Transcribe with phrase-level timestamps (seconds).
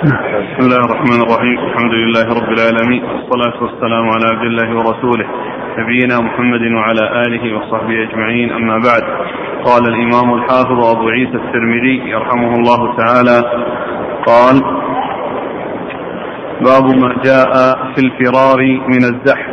[0.00, 1.58] بسم الله الرحمن الرحيم.
[1.58, 3.04] الحمد لله رب العالمين.
[3.04, 5.26] والصلاة والسلام على عبد الله ورسوله
[5.78, 8.52] نبينا محمد وعلى آله وصحبه أجمعين.
[8.52, 9.02] أما بعد
[9.64, 13.38] قال الإمام الحافظ أبو عيسى الترمذي يرحمه الله تعالى
[14.26, 14.56] قال
[16.60, 17.52] باب ما جاء
[17.92, 19.50] في الفرار من الزحف.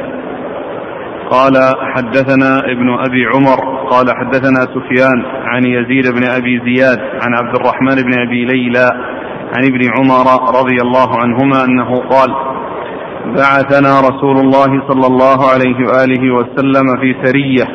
[1.30, 1.56] قال
[1.96, 7.96] حدثنا ابن أبي عمر قال حدثنا سفيان عن يزيد بن أبي زياد عن عبد الرحمن
[7.96, 9.17] بن أبي ليلى
[9.56, 10.28] عن ابن عمر
[10.60, 12.36] رضي الله عنهما أنه قال
[13.26, 17.66] بعثنا رسول الله صلى الله عليه وآله وسلم في سرية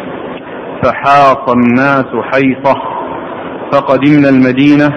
[0.82, 2.74] فحاط الناس حيطه
[3.72, 4.88] فقدمنا المدينة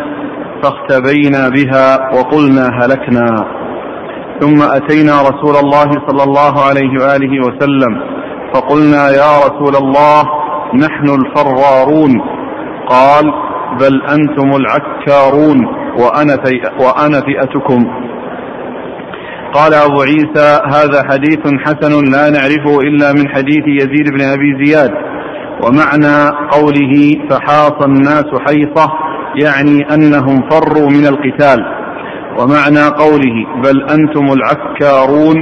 [0.64, 3.48] فاختبينا بها وقلنا هلكنا.
[4.40, 8.02] ثم أتينا رسول الله صلى الله عليه وآله وسلم
[8.54, 10.24] فقلنا يا رسول الله
[10.76, 12.22] نحن الفرارون.
[12.88, 13.34] قال
[13.80, 15.85] بل أنتم العكارون.
[16.00, 16.36] وأنا
[16.80, 17.86] وأنا فئتكم.
[19.54, 24.92] قال أبو عيسى هذا حديث حسن لا نعرفه إلا من حديث يزيد بن أبي زياد.
[25.64, 28.94] ومعنى قوله فحاص الناس حيطه
[29.44, 31.60] يعني أنهم فروا من القتال.
[32.40, 35.36] ومعنى قوله بل أنتم العكارون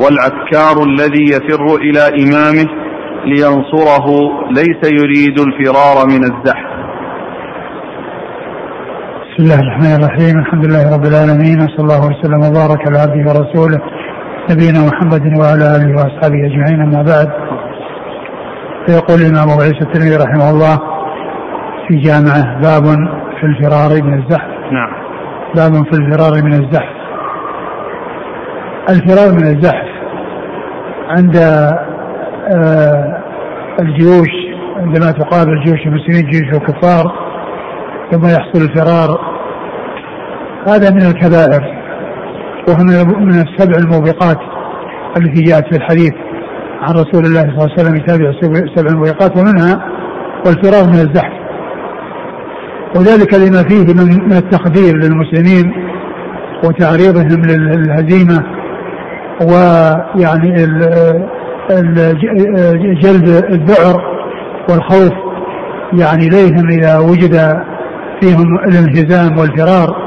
[0.00, 2.66] والعكار الذي يفر إلى إمامه
[3.26, 4.06] لينصره
[4.50, 6.73] ليس يريد الفرار من الزحف.
[9.34, 10.38] بسم الله الرحمن الرحيم.
[10.38, 13.78] الحمد لله رب العالمين وصلى الله وسلم وبارك على عبده ورسوله
[14.50, 16.80] نبينا محمد وعلى آله وأصحابه أجمعين.
[16.82, 17.28] أما بعد
[18.86, 20.76] فيقول الإمام أبو عيسى الترمذي رحمه الله
[21.88, 22.84] في جامعه باب
[23.40, 24.50] في الفرار من الزحف.
[24.72, 24.90] نعم.
[25.56, 26.94] باب في الفرار من الزحف.
[28.88, 29.88] الفرار من الزحف
[31.08, 31.36] عند
[32.56, 33.22] آه،
[33.80, 34.34] الجيوش
[34.76, 37.23] عندما تقابل جيوش المسلمين جيوش الكفار
[38.10, 39.34] ثم يحصل الفرار.
[40.68, 41.74] هذا من الكبائر
[42.68, 44.38] وهو من السبع الموبقات
[45.16, 46.12] التي جاءت في الحديث
[46.82, 48.32] عن رسول الله صلى الله عليه وسلم يتابع
[48.76, 49.88] سبع الموبقات ومنها
[50.46, 51.32] والفرار من الزحف.
[52.96, 55.72] وذلك لما فيه من التخدير للمسلمين
[56.64, 58.44] وتعريضهم للهزيمة
[59.42, 60.50] ويعني
[63.02, 64.02] جلب الذعر
[64.70, 65.12] والخوف
[65.92, 67.64] يعني إليهم إذا وجد
[68.20, 70.04] فيهم الانهزام والفرار.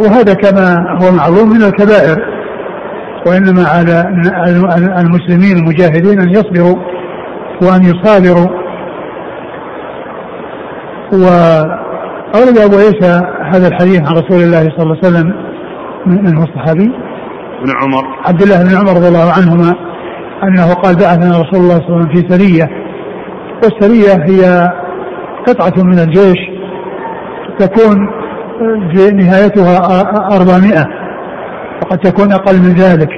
[0.00, 2.16] وهذا كما هو معلوم من الكبائر
[3.26, 4.04] وإنما على
[5.00, 6.76] المسلمين المجاهدين أن يصبروا
[7.62, 8.60] وأن يصابروا.
[11.12, 13.20] وأورد أبو عيسى
[13.52, 15.34] هذا الحديث عن رسول الله صلى الله عليه وسلم
[16.06, 16.92] من هو الصحابي؟
[17.60, 18.04] ابن عمر.
[18.24, 19.74] عبد الله بن عمر رضي الله عنهما
[20.44, 22.68] أنه قال بعثنا رسول الله صلى الله عليه وسلم في سرية.
[23.62, 24.70] والسرية هي
[25.50, 26.38] قطعة من الجيش
[27.58, 27.96] تكون
[29.12, 29.76] نهايتها
[30.36, 30.86] 400
[31.82, 33.08] وقد تكون أقل من ذلك.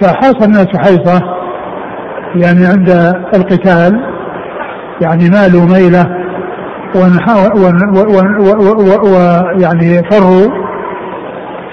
[0.00, 1.20] فحاص الناس حيصه
[2.34, 2.90] يعني عند
[3.34, 4.00] القتال
[5.00, 6.06] يعني مالوا ميله
[9.04, 10.62] ويعني فروا.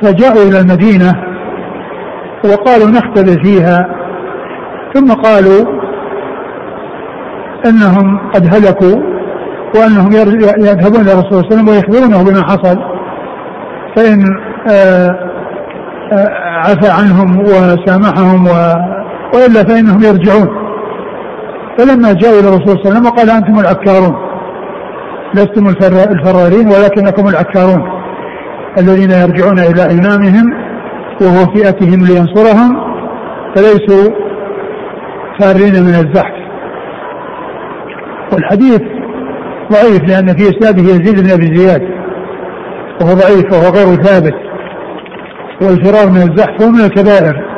[0.02, 1.12] فجاءوا إلى المدينة
[2.46, 3.88] وقالوا نختبئ فيها
[4.94, 5.79] ثم قالوا
[7.66, 9.02] أنهم قد هلكوا
[9.76, 10.12] وأنهم
[10.58, 12.80] يذهبون إلى الرسول صلى الله عليه وسلم ويخبرونه بما حصل.
[13.96, 14.26] فإن
[14.70, 15.30] آه،
[16.12, 18.52] آه، عفى عنهم وسامحهم و
[19.34, 20.48] وإلا فإنهم يرجعون.
[21.78, 24.16] فلما جاءوا إلى الرسول صلى الله عليه وسلم وقال أنتم العكارون.
[25.34, 25.68] لستم
[26.12, 27.90] الفرارين ولكنكم العكارون.
[28.78, 30.54] الذين يرجعون إلى إمامهم
[31.22, 32.78] وهو فئتهم لينصرهم.
[33.56, 34.14] فليسوا
[35.40, 36.49] فارين من الزحف.
[38.34, 38.82] والحديث
[39.72, 41.82] ضعيف لأن في إسناده يزيد بن أبي زياد
[43.02, 44.34] وهو ضعيف وهو غير ثابت
[45.62, 47.50] والفرار من الزحف هو من الكبائر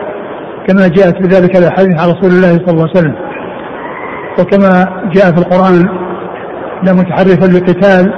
[0.67, 3.15] كما جاءت بذلك الأحاديث عن رسول الله صلى الله عليه وسلم
[4.39, 5.89] وكما جاء في القرآن
[6.83, 8.13] لا متحرفا لقتال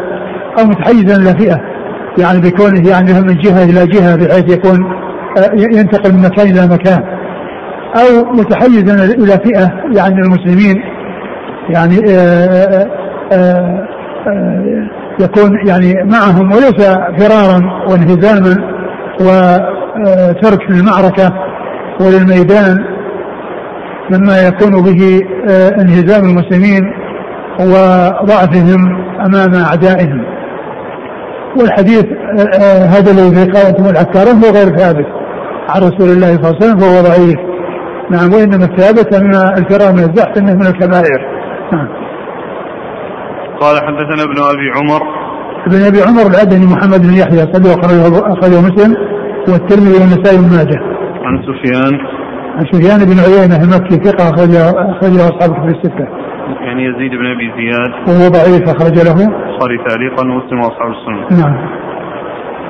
[0.60, 1.62] أو متحيزا إلى فئة
[2.18, 4.86] يعني بكونه يعني من جهة إلى جهة بحيث يكون
[5.38, 7.04] آه، ينتقل من مكان إلى مكان
[7.96, 10.93] أو متحيزا إلى فئة يعني المسلمين
[11.70, 12.88] يعني آه،
[13.32, 13.88] آآ
[14.28, 14.90] آه،
[15.20, 16.88] يكون يعني معهم وليس
[17.18, 18.56] فرارا وانهزاما
[19.22, 21.30] وترك المعركه
[22.02, 22.86] وللميدان
[24.12, 25.22] مما يكون به
[25.82, 26.82] انهزام المسلمين
[27.60, 30.26] وضعفهم أمام أعدائهم.
[31.58, 35.06] والحديث آه، آه، هذا الذي قال أنتم العكارون هو غير ثابت
[35.70, 37.40] عن رسول الله صلى الله عليه وسلم فهو ضعيف.
[38.12, 41.33] نعم وإنما الثابت أن الفرار من الزحف إنه من الكبائر.
[41.72, 41.88] نعم
[43.60, 45.02] قال حدثنا ابن أبي عمر
[45.68, 47.86] ابن أبي عمر العدني محمد بن يحيى صدوق
[48.32, 48.96] اخرجه مسلم
[49.50, 50.80] والترمذي والنسائي بن ماجه.
[51.26, 51.94] عن سفيان
[52.58, 56.08] عن سفيان بن عيينة المكي ثقة اخرجه أخرجه أصحاب الكتب الستة.
[56.66, 61.40] يعني يزيد بن أبي زياد وهو ضعيف أخرج له البخاري تعليقا ومسلم وأصحاب السنة.
[61.42, 61.56] نعم.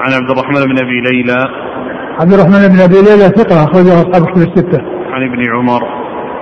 [0.04, 1.40] عن عبد الرحمن بن أبي ليلى
[2.20, 4.82] عبد الرحمن بن أبي ليلى ثقة أخرجه أصحاب الكتب الستة.
[5.14, 5.84] عن ابن عمر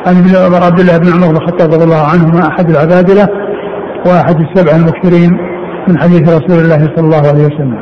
[0.07, 3.27] عن ابن عمر عبد الله بن عمر بن الخطاب رضي الله عنهما أحد العبادلة
[4.05, 5.31] وأحد السبع المكثرين
[5.87, 7.81] من حديث رسول الله صلى الله عليه وسلم.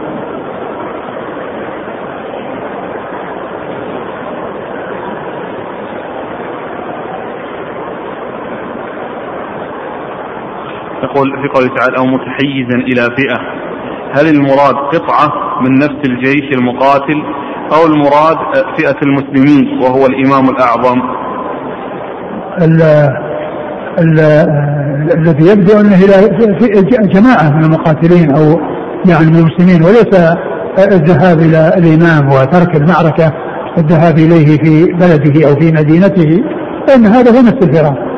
[11.04, 13.40] يقول في قوله تعالى أو متحيزا إلى فئة
[14.16, 17.24] هل المراد قطعة من نفس الجيش المقاتل
[17.74, 18.38] أو المراد
[18.78, 21.29] فئة المسلمين وهو الإمام الأعظم ال ال
[25.18, 28.60] الذي يبدو أنه إلى جماعة من المقاتلين أو
[29.10, 30.14] يعني من المسلمين وليس
[30.80, 33.34] الذهاب إلى الإمام وترك المعركة
[33.78, 36.44] الذهاب إليه في بلده أو في مدينته
[36.88, 38.10] فان هذا هو نفس الفرار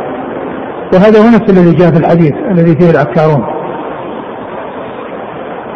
[0.94, 3.46] وهذا هو نفس الذي جاء في الحديث الذي فيه العكارون.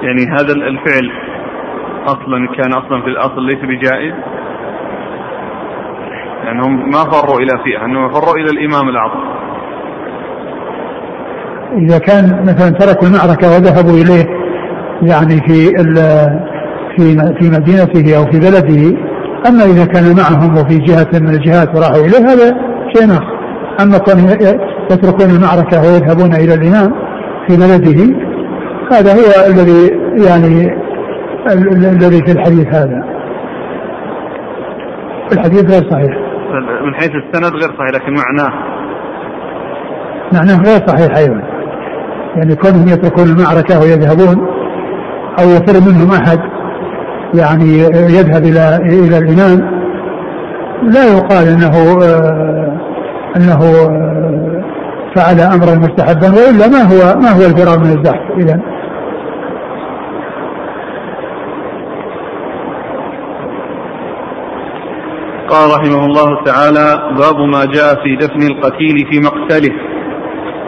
[0.04, 1.12] يعني هذا الفعل
[2.06, 4.14] أصلا كان أصلا في الأصل ليس بجائز؟
[6.46, 9.20] يعني هم ما فروا إلى فئة انهم فروا إلى الإمام الاعظم
[11.78, 14.26] إذا كان مثلا تركوا المعركة وذهبوا إليه
[15.02, 15.70] يعني في
[16.98, 18.98] في في مدينته أو في بلده
[19.48, 22.58] أما إذا كان معهم وفي جهة من الجهات وراحوا إليه هذا
[22.96, 23.36] شيء آخر.
[23.82, 24.20] أما كون
[24.92, 26.94] يتركون المعركة ويذهبون إلى الإمام
[27.48, 28.16] في بلده
[28.92, 29.90] هذا هو الذي
[30.28, 30.78] يعني
[31.90, 33.04] الذي في الحديث هذا.
[35.32, 36.25] الحديث غير صحيح.
[36.60, 38.54] من حيث السند غير صحيح لكن معناه.
[40.34, 41.42] معناه غير صحيح أيضا.
[42.36, 44.48] يعني كونهم يتركون المعركة ويذهبون
[45.40, 46.40] أو يفر منهم أحد
[47.34, 47.80] يعني
[48.18, 49.76] يذهب إلى إلى الإمام
[50.84, 52.78] لا يقال أنه آه،
[53.36, 53.60] أنه
[55.16, 58.60] فعل امرا مستحبا وإلا ما هو ما هو الفرار من الزحف اذا
[65.56, 69.74] قال رحمه الله تعالى باب ما جاء في دفن القتيل في مقتله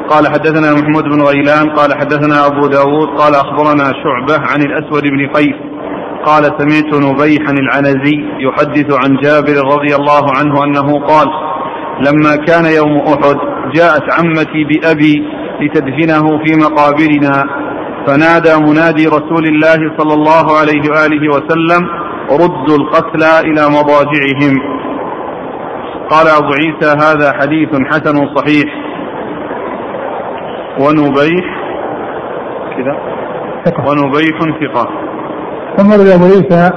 [0.09, 5.27] قال حدثنا محمود بن غيلان قال حدثنا أبو داود قال أخبرنا شعبة عن الأسود بن
[5.27, 5.55] قيس
[6.25, 11.27] قال سمعت نبيحا العنزي يحدث عن جابر رضي الله عنه أنه قال
[12.07, 13.37] لما كان يوم أحد
[13.75, 15.23] جاءت عمتي بأبي
[15.61, 17.43] لتدفنه في مقابرنا
[18.07, 21.87] فنادى منادي رسول الله صلى الله عليه وآله وسلم
[22.31, 24.76] ردوا القتلى إلى مضاجعهم
[26.09, 28.65] قال أبو عيسى هذا حديث حسن صحيح.
[30.79, 31.45] ونبيح
[32.77, 32.95] كذا.
[33.87, 34.87] ونبيح ثقة.
[35.77, 36.71] ثم أبو عيسى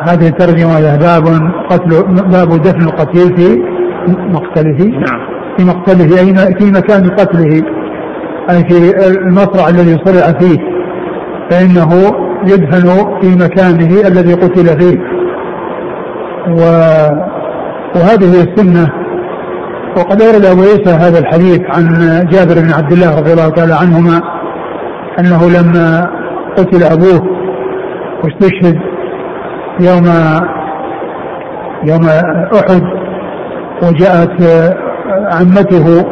[0.00, 1.24] هذه الترجمة باب
[1.70, 1.90] قتل
[2.32, 3.62] باب دفن القتيل في
[4.08, 4.86] مقتله.
[4.86, 5.20] نعم.
[5.56, 7.62] في مقتله أي في مكان قتله.
[8.50, 10.58] أي في المصرع الذي صرع فيه.
[11.50, 11.90] فإنه
[12.44, 14.98] يدفن في مكانه الذي قتل فيه.
[16.48, 16.62] و
[17.96, 18.88] وهذه هي السنة
[19.96, 21.86] وقد أورد أبو عيسى هذا الحديث عن
[22.30, 24.22] جابر بن عبد الله رضي الله تعالى عنهما
[25.18, 26.10] أنه لما
[26.56, 27.26] قتل أبوه
[28.24, 28.78] واستشهد
[29.80, 30.06] يوم
[31.84, 32.06] يوم
[32.54, 32.82] أحد
[33.82, 34.42] وجاءت
[35.32, 36.04] عمته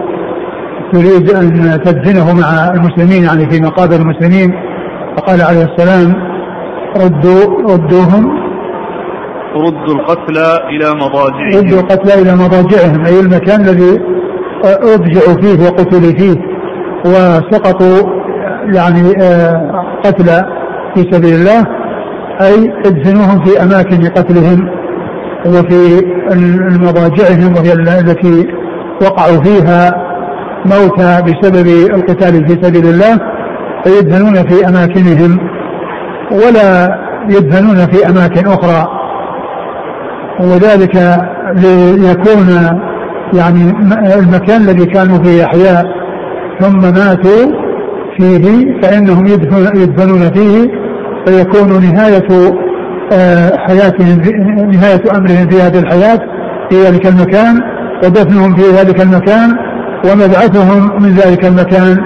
[0.93, 4.55] تريد أن تدفنه مع المسلمين يعني في مقابر المسلمين
[5.17, 6.15] فقال عليه السلام
[6.97, 8.40] ردوا ردوهم
[9.55, 11.57] ردوا القتلى إلى مضاجعهم.
[11.57, 14.01] ردوا القتلى إلى مضاجعهم أي المكان الذي
[14.65, 16.37] أضجعوا فيه وقتلوا فيه
[17.07, 18.21] وسقطوا
[18.75, 20.47] يعني آه، قتلى
[20.95, 21.67] في سبيل الله
[22.41, 24.69] أي ادفنوهم في أماكن قتلهم
[25.47, 26.05] وفي
[26.81, 28.47] مضاجعهم وهي التي
[29.03, 30.07] وقعوا فيها
[30.65, 33.19] موتى بسبب القتال في سبيل الله
[33.85, 35.39] فيدفنون في أماكنهم
[36.33, 39.00] ولا يدفنون في أماكن أخرى.
[40.41, 41.21] وذلك
[41.97, 42.49] ليكون
[43.35, 43.71] يعني
[44.19, 45.85] المكان الذي كانوا فيه أحياء
[46.61, 47.53] ثم ماتوا
[48.19, 49.27] فيه فإنهم
[49.75, 50.71] يدفنون فيه
[51.27, 52.29] فيكون نهاية
[53.13, 54.21] آه، حياتهم
[54.71, 56.19] نهاية أمرهم في هذه الحياة
[56.71, 57.61] في ذلك المكان
[58.05, 59.57] ودفنهم في ذلك المكان
[60.05, 61.99] ومبعثهم من ذلك المكان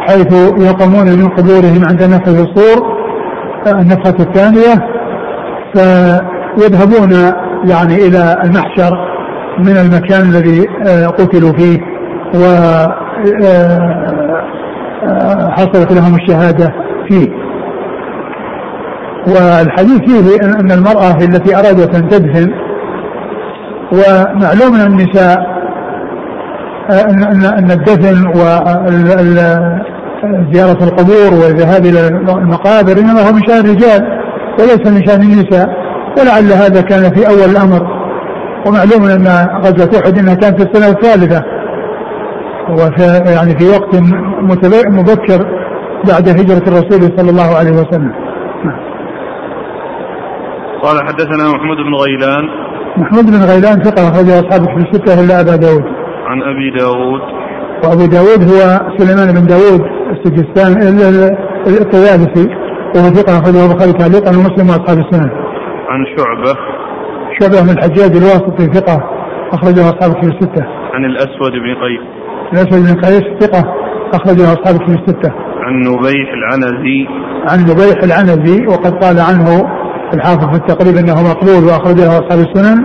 [0.00, 2.96] حيث يقومون من قبورهم عند نفخ الصور
[3.66, 4.86] النفخة الثانية
[5.74, 7.12] فيذهبون
[7.64, 9.16] يعني إلى المحشر
[9.58, 11.78] من المكان الذي آه، قتلوا فيه
[12.34, 12.96] وحصلت
[15.76, 16.72] آه، آه، لهم الشهادة
[17.08, 17.28] فيه.
[19.26, 22.52] والحديث فيه أن المرأة التي أرادت أن تدفن
[23.92, 25.56] ومعلوم أن النساء
[26.90, 28.26] أن أن الدفن
[30.22, 34.02] وزيارة القبور والذهاب إلى المقابر إنما هو من شأن الرجال
[34.58, 35.85] وليس من شأن النساء.
[36.18, 37.96] ولعل هذا كان في أول الأمر.
[38.66, 39.26] ومعلوم أن
[39.64, 41.42] غزوة أحد أنها كانت في السنة الثالثة.
[42.70, 43.96] وفي يعني في وقت
[44.90, 45.46] مبكر
[46.08, 48.12] بعد هجرة الرسول صلى الله عليه وسلم.
[48.64, 48.80] نعم.
[50.82, 52.44] قال حدثنا محمود بن غيلان.
[52.96, 55.84] محمود بن غيلان ثقة أخرج أصحابه في الستة إلا أبا داود.
[56.26, 57.20] عن أبي داود.
[57.84, 60.72] وأبو داود هو سليمان بن داود السجستان
[61.66, 62.48] الطيالسي.
[62.96, 65.45] وهو ثقة أخرجه البخاري تعليقا ومسلم وأصحاب السنن.
[65.88, 66.58] عن شعبة
[67.40, 69.10] شعبة بن الحجاج الواسطي ثقة
[69.52, 70.64] أخرجه أصحاب في الستة.
[70.94, 72.00] عن الأسود بن قيس.
[72.52, 73.74] الأسود بن قيس ثقة
[74.14, 75.32] أخرجه أصحاب في الستة.
[75.60, 77.06] عن نبيح العنزي.
[77.50, 79.76] عن نبيح العنزي وقد قال عنه
[80.14, 82.84] الحافظ في التقريب أنه مقبول وأخرجه أصحاب السنن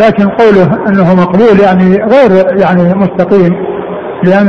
[0.00, 3.52] لكن قوله أنه مقبول يعني غير يعني مستقيم
[4.24, 4.46] لأن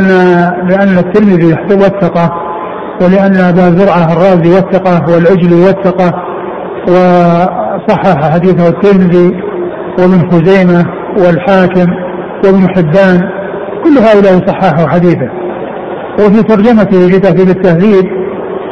[0.69, 2.29] لأن الترمذي وثقه
[3.01, 6.32] ولأن أبا زرعة الرازي وثقه والعجلي وثقه
[6.87, 9.43] وصحح حديثه الترمذي
[9.99, 10.85] وابن خزيمة
[11.17, 11.93] والحاكم
[12.45, 13.21] وابن حبان
[13.83, 15.29] كل هؤلاء صححوا حديثه.
[16.19, 18.05] وفي ترجمته في تهذيب التهذيب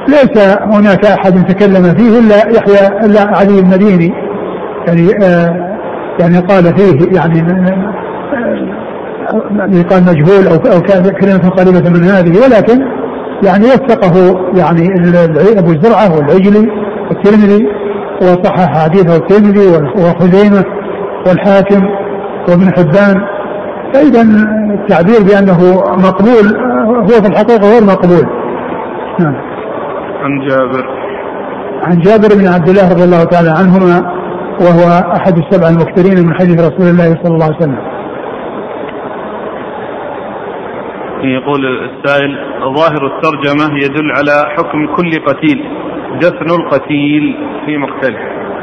[0.07, 4.13] ليس هناك أحد تكلم فيه إلا يحيى إلا علي المديني
[4.87, 5.77] يعني آه
[6.19, 7.93] يعني قال فيه يعني آه
[9.89, 10.81] قال مجهول أو أو
[11.21, 12.37] كلمة قريبة من هذه.
[12.37, 12.81] ولكن
[13.43, 14.87] يعني وثقه يعني
[15.59, 16.67] أبو زرعه والعجلي
[17.09, 17.67] والترمذي
[18.21, 20.65] وصحح حديثه الترمذي وخزيمة
[21.27, 21.87] والحاكم
[22.49, 23.21] وابن حبان.
[23.93, 24.21] فإذا
[24.73, 25.59] التعبير بأنه
[26.07, 26.45] مقبول
[26.97, 28.25] هو في الحقيقة غير مقبول.
[29.19, 29.35] نعم.
[30.23, 30.85] عن جابر.
[31.83, 34.21] عن جابر بن عبد الله رضي الله تعالى عنهما
[34.61, 37.79] وهو أحد السبع المكثرين من حديث رسول الله صلى الله عليه وسلم.
[41.23, 42.37] يقول السائل
[42.75, 45.65] ظاهر الترجمة يدل على حكم كل قتيل.
[46.19, 48.19] دفن القتيل في مقتله.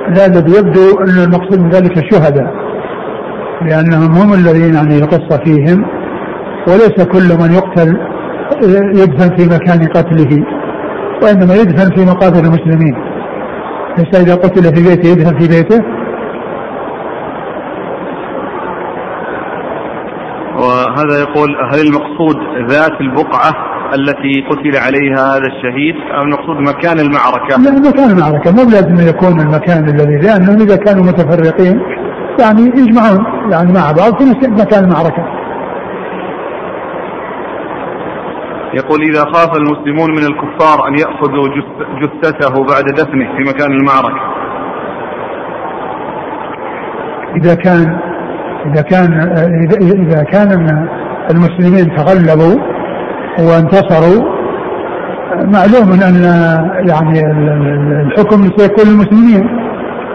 [0.09, 2.69] لا الذي يبدو أن المقصود من ذلك الشهداء
[3.63, 5.85] لأنهم هم الذين يعني القصة فيهم
[6.69, 8.01] وليس كل من يقتل
[9.01, 10.45] يدفن في مكان قتله
[11.23, 12.95] وإنما يدفن في مقابر المسلمين.
[13.99, 15.85] ليس إذا قتل في بيته يدفن في بيته؟
[20.59, 22.37] وهذا يقول هل المقصود
[22.71, 23.53] ذات البقعة
[23.95, 29.41] التي قتل عليها هذا الشهيد أو المقصود مكان المعركة؟ لا مكان المعركة مو لازم يكون
[29.41, 31.81] المكان الذي لأنهم إذا كانوا متفرقين
[32.41, 35.39] يعني يجمعون يعني مع بعض في مكان المعركة.
[38.75, 41.49] يقول إذا خاف المسلمون من الكفار أن يأخذوا
[42.03, 44.39] جثته بعد دفنه في مكان المعركة
[47.37, 47.99] إذا كان
[48.67, 49.13] إذا كان
[49.83, 50.89] إذا كان
[51.31, 52.78] المسلمين تغلبوا
[53.39, 54.39] وانتصروا.
[55.45, 56.25] معلوم أن
[56.89, 57.21] يعني
[58.03, 59.47] الحكم سيكون للمسلمين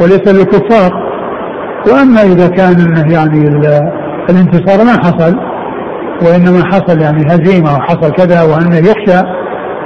[0.01, 0.92] وليس للكفار.
[1.88, 3.48] وأما إذا كان يعني
[4.30, 5.36] الانتصار ما حصل
[6.22, 9.22] وإنما حصل يعني هزيمة وحصل كذا وأنه يخشى.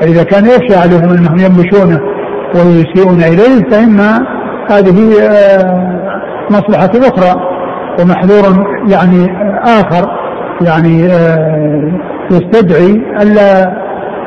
[0.02, 2.00] إذا كان يخشى عليهم أنهم ينبشونه
[2.56, 4.00] ويسيئون إليه فإن
[4.72, 5.88] هذه آه،
[6.52, 7.42] مصلحة أخرى
[8.00, 9.28] ومحذور يعني
[9.64, 10.08] آخر
[10.62, 11.92] يعني آه،
[12.32, 12.92] يستدعي
[13.22, 13.78] ألا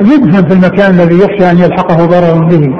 [0.00, 2.74] يدفن في المكان الذي يخشى أن يلحقه ضرر به.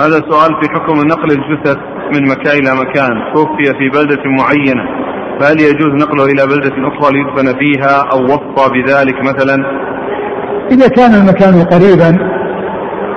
[0.00, 1.76] هذا سؤال في حكم نقل الجثث
[2.14, 3.10] من مكان إلى مكان.
[3.34, 4.82] توفي في بلدة معينة.
[5.40, 9.56] فهل يجوز نقله إلى بلدة أخرى ليدفن فيها أو وصى بذلك مثلا؟
[10.70, 12.18] إذا كان المكان قريبا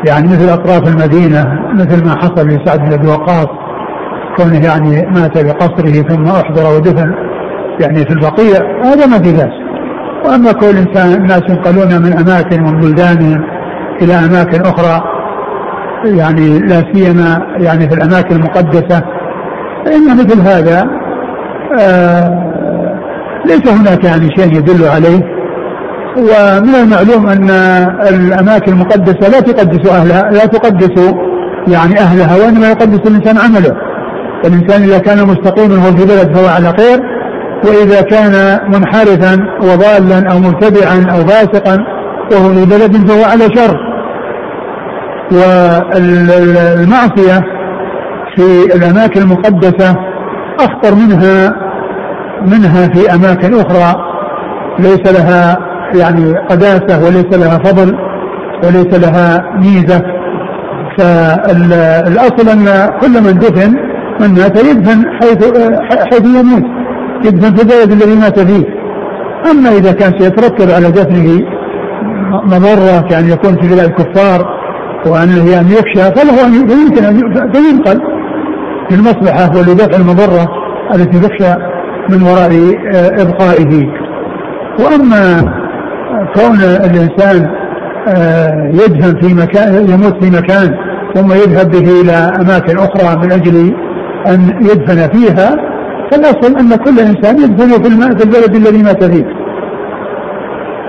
[0.07, 3.64] يعني مثل أطراف المدينة مثل ما حصل لسعد بن أبي وقاص
[4.37, 7.13] كونه يعني مات بقصره ثم أحضر ودفن
[7.79, 9.65] يعني في البقيع هذا ما في بأس.
[10.25, 13.43] وأما كل إنسان الناس ينقلون من أماكن ومن بلدانهم
[14.01, 15.01] إلى أماكن أخرى
[16.05, 19.01] يعني لا سيما يعني في الأماكن المقدسة
[19.85, 20.85] فإن مثل هذا
[21.79, 22.45] آه
[23.45, 25.35] ليس هناك يعني شيء يدل عليه.
[26.17, 27.49] ومن المعلوم أن
[28.09, 31.13] الأماكن المقدسة لا تقدس أهلها لا تقدس
[31.67, 33.71] يعني أهلها وإنما يقدس الإنسان عمله.
[34.45, 36.99] الانسان إذا كان مستقيما هو في بلد فهو على خير
[37.65, 41.77] وإذا كان منحرفا وضالا أو مبتدعا أو فاسقا
[42.31, 43.77] وهو في بلد فهو على شر.
[45.95, 47.41] والمعصية
[48.35, 49.95] في الأماكن المقدسة
[50.59, 51.53] أخطر منها
[52.41, 53.95] منها في أماكن أخرى.
[54.79, 55.57] ليس لها
[55.95, 57.97] يعني قداسة وليس لها فضل
[58.63, 60.01] وليس لها ميزة.
[60.97, 63.84] فالأصل أن كل من دفن
[64.19, 65.45] من مات يدفن حيث
[65.81, 66.63] حيث يموت
[67.25, 68.65] يدفن في البلد الذي مات فيه.
[69.51, 71.45] أما إذا كان سيترتب على دفنه
[72.43, 74.55] مضرة كأن يكون في بلاد الكفار
[75.07, 77.15] وأنه يعني يخشى فله أن يمكن أن
[77.55, 78.01] ينقل
[78.89, 80.47] في المصلحة ولدفع المضرة
[80.95, 81.55] التي تخشى
[82.09, 82.51] من وراء
[82.95, 83.83] آه، إبقائه.
[84.79, 85.41] وأما
[86.35, 87.49] كون الإنسان
[88.07, 90.75] آه، يدفن في مكان يموت في مكان
[91.15, 93.73] ثم يذهب به إلى أماكن أخرى من أجل
[94.27, 95.55] أن يدفن فيها
[96.11, 97.69] فالأصل أن كل إنسان يدفن
[98.17, 99.25] في البلد الذي مات فيه.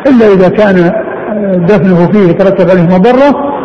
[0.07, 3.57] إلا إذا كان آه، دفنه فيه يترتب عليه مضرة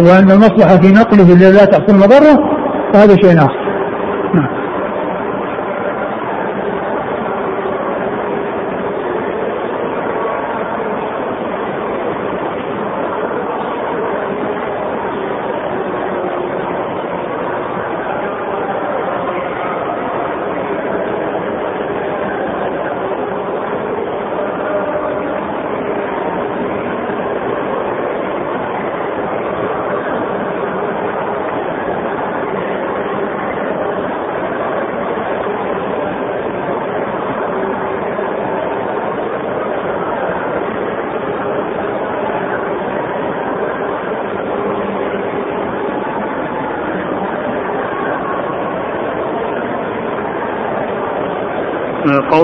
[0.00, 2.50] وأن المصلحة في نقله لا تحصل مضرة
[2.92, 3.65] فهذا شيء آخر.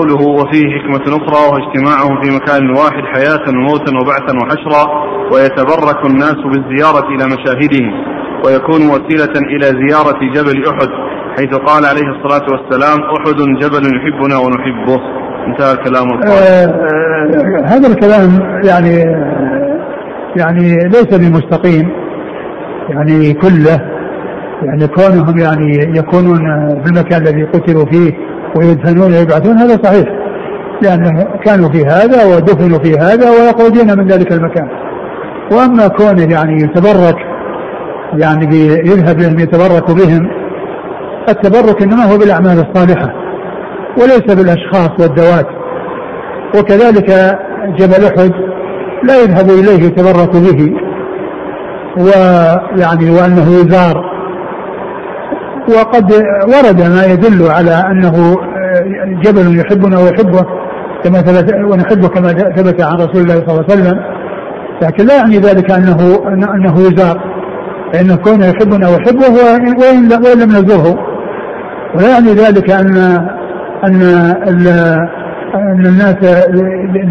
[0.03, 4.83] قوله وفيه حكمة أخرى وهو اجتماعهم في مكان واحد حياة وموتا وبعثا وحشرا
[5.33, 7.93] ويتبرك الناس بالزيارة إلى مشاهدهم
[8.45, 10.89] ويكون وسيلة إلى زيارة جبل أحد
[11.37, 14.99] حيث قال عليه الصلاة والسلام أحد جبل يحبنا ونحبه.
[15.47, 18.95] انتهى كلام آه آه هذا الكلام يعني
[20.35, 21.89] يعني ليس بمستقيم
[22.89, 23.81] يعني كله
[24.63, 26.39] يعني كونهم يعني يكونون
[26.83, 28.13] في المكان الذي قتلوا فيه
[28.55, 30.07] ويدفنون ويبعثون هذا صحيح.
[30.81, 34.67] لأنه كانوا في هذا ودفنوا في هذا ويخرجون من ذلك المكان.
[35.51, 37.15] وأما كونه يعني يتبرك
[38.13, 40.29] يعني يذهب لهم يتبرك بهم
[41.29, 43.13] التبرك إنما هو بالأعمال الصالحة
[43.97, 45.47] وليس بالأشخاص والذوات.
[46.57, 47.37] وكذلك
[47.77, 48.31] جبل أحد
[49.03, 50.73] لا يذهب إليه يتبرك به
[51.97, 54.12] ويعني وأنه يزار.
[55.69, 56.11] وقد
[56.47, 60.45] ورد ما يدل على أنه آه، جبل يحبنا ويحبه
[61.03, 63.99] كما ثبت ونحبه كما ثبت عن رسول الله صلى الله عليه وسلم.
[64.81, 67.21] لكن لا يعني ذلك أنه أنه يزار
[67.93, 69.29] فإن كونه يحبنا ويحبه
[69.79, 70.99] وإن وإن لم نزره
[71.95, 72.97] ولا يعني ذلك أن
[73.83, 74.01] أن
[75.55, 76.45] أن الناس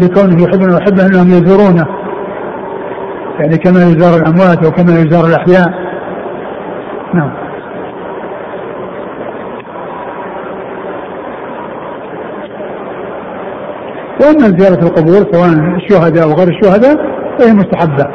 [0.03, 1.85] لكونه يحبنا ويحبه أنهم يزورونه.
[3.39, 5.69] يعني كما يزار الأموات وكما يزار الأحياء.
[7.13, 7.42] نعم.
[14.21, 16.95] وأما زيارة القبور سواء الشهداء أو غير الشهداء
[17.39, 18.07] فهي مستحبة.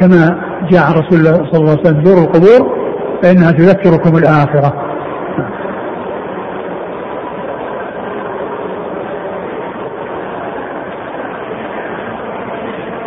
[0.00, 2.76] كما جاء عن رسول الله صلى الله عليه وسلم زوروا القبور
[3.22, 4.72] فإنها تذكركم الآخرة.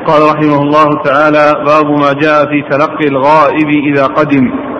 [0.08, 4.75] قال رحمه الله تعالى باب ما جاء في تلقي الغائب إذا قدم.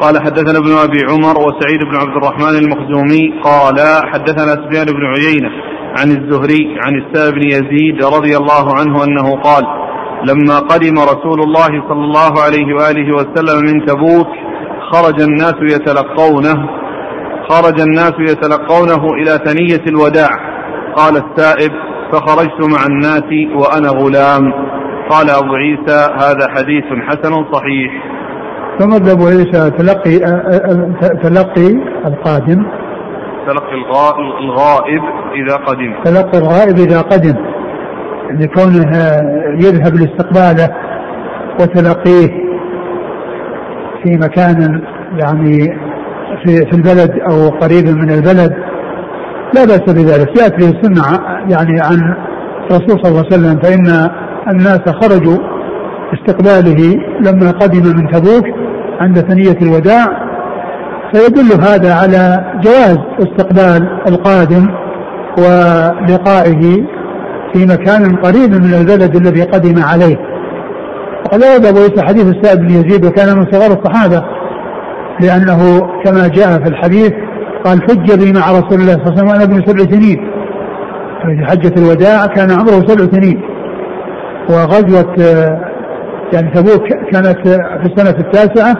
[0.00, 3.76] قال حدثنا ابن أبي عمر وسعيد بن عبد الرحمن المخزومي قال
[4.12, 5.50] حدثنا سفيان بن عيينة
[5.98, 9.64] عن الزهري عن السائب بن يزيد رضي الله عنه أنه قال
[10.28, 14.28] لما قدم رسول الله صلى الله عليه وآله وسلم من تبوك
[14.92, 16.68] خرج الناس يتلقونه
[17.50, 20.30] خرج الناس يتلقونه إلى ثنية الوداع.
[20.96, 21.72] قال السائب
[22.12, 24.52] فخرجت مع الناس وأنا غلام.
[25.10, 28.19] قال أبو عيسى هذا حديث حسن صحيح.
[28.82, 30.18] ابو عيسى تلقي
[31.22, 31.68] تلقي
[32.06, 32.66] القادم.
[33.46, 33.74] تلقي
[34.44, 35.02] الغائب
[35.34, 35.94] إذا قدم.
[36.04, 37.34] تلقي الغائب إذا قدم.
[38.28, 38.96] يعني كونه
[39.54, 40.68] يذهب لاستقباله
[41.60, 42.28] وتلقيه
[44.02, 44.82] في مكان
[45.18, 45.78] يعني
[46.44, 48.52] في في البلد أو قريب من البلد.
[49.54, 50.42] لا بأس بذلك.
[50.42, 52.14] ياتي السنة يعني عن
[52.70, 54.10] الرسول صلى الله عليه وسلم فإن
[54.50, 55.38] الناس خرجوا
[56.14, 58.69] استقباله لما قدم من تبوك.
[59.00, 60.06] عند ثنية الوداع
[61.12, 64.66] فيدل هذا على جواز استقبال القادم
[65.38, 66.84] ولقائه
[67.52, 70.16] في مكان قريب من البلد الذي قدم عليه.
[71.24, 74.24] وقد ورد عيسى حديث السائب بن يزيد وكان من صغار الصحابة
[75.20, 77.12] لأنه كما جاء في الحديث
[77.64, 80.30] قال حج بي مع رسول الله صلى الله عليه وسلم وأنا ابن سبع سنين.
[81.22, 83.40] في حجة الوداع كان عمره سبع سنين.
[84.50, 85.14] وغزوة
[86.32, 88.74] يعني تبوك كانت في السنة التاسعة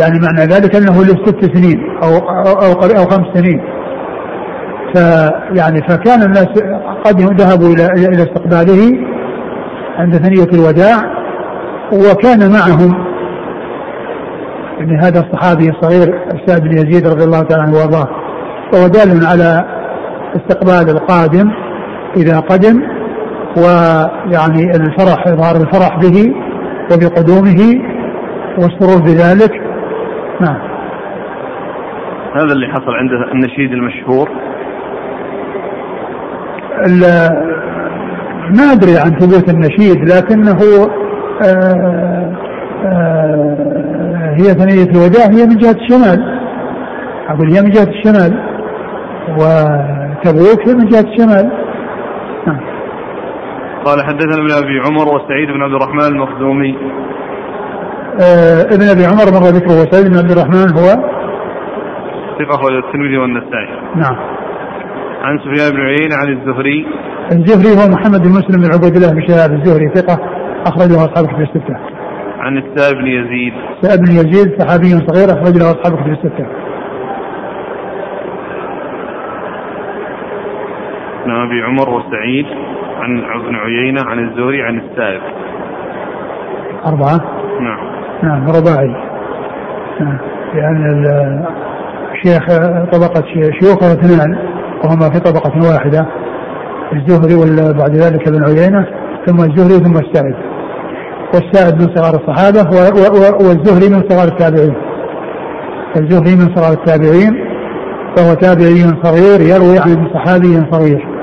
[0.00, 3.62] يعني معنى ذلك أنه له ست سنين أو أو أو, أو خمس سنين.
[4.94, 6.48] فيعني فكان الناس
[7.04, 9.06] قد ذهبوا إلى إلى استقباله
[9.98, 10.96] عند ثنية الوداع
[11.92, 13.06] وكان معهم
[14.78, 18.08] يعني هذا الصحابي الصغير السعد بن يزيد رضي الله تعالى عنه وأرضاه.
[18.72, 19.64] وهو دال على
[20.36, 21.50] استقبال القادم
[22.16, 22.95] إذا قدم
[23.56, 26.34] ويعني الفرح إظهار الفرح به
[26.92, 27.80] وبقدومه.
[28.58, 29.52] والسرور بذلك.
[30.40, 30.58] نعم.
[32.34, 34.28] هذا اللي حصل عند النشيد المشهور.
[38.58, 40.58] ما أدري عن ثبوت النشيد لكنه
[41.44, 42.32] آآ
[42.84, 46.40] آآ هي ثنية الوداع هي من جهة الشمال.
[47.28, 48.32] أقول هي من جهة الشمال.
[49.28, 51.50] وتبوك هي من جهة الشمال.
[53.86, 56.76] قال حدثنا ابن أبي عمر وسعيد بن عبد الرحمن المخزومي
[58.74, 60.88] ابن أبي عمر مر ذكره وسعيد بن عبد الرحمن هو
[62.38, 63.68] ثقة أخرج الترمذي والنسائي.
[63.96, 64.16] نعم.
[65.22, 66.86] عن سفيان بن عيينة عن الزهري.
[67.32, 70.18] الزهري هو محمد بن مسلم بن عبيد الله بن شهاب الزهري ثقة
[70.66, 71.76] أخرجه أصحاب كتب الستة.
[72.38, 73.52] عن السائب بن يزيد.
[73.76, 76.46] السائب بن يزيد صحابي صغير أخرج له أصحاب كتب الستة.
[81.26, 82.46] عن أبي عمر وسعيد
[82.96, 85.20] عن ابن عيينة عن الزهري عن السائب.
[86.86, 87.20] أربعة.
[87.60, 87.78] نعم.
[88.22, 88.96] نعم رباعي.
[90.00, 90.18] نعم
[90.54, 91.04] لأن
[92.12, 92.46] الشيخ
[92.92, 93.24] طبقة
[93.60, 94.38] شيوخه اثنان
[94.84, 96.06] وهما في طبقة واحدة
[96.92, 98.86] الزهري وبعد ذلك ابن عيينة
[99.26, 100.34] ثم الزهري ثم السائب
[101.34, 102.70] والسائب من صغار الصحابة
[103.48, 104.74] والزهري من صغار التابعين
[105.96, 107.46] الزهري من صغار التابعين
[108.16, 111.15] فهو تابعي صغير يروي عن صحابي صغير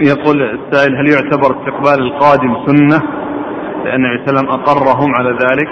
[0.00, 3.02] يقول السائل هل يعتبر استقبال القادم سنة؟
[3.84, 5.68] لأن النبي وسلم أقرهم على ذلك.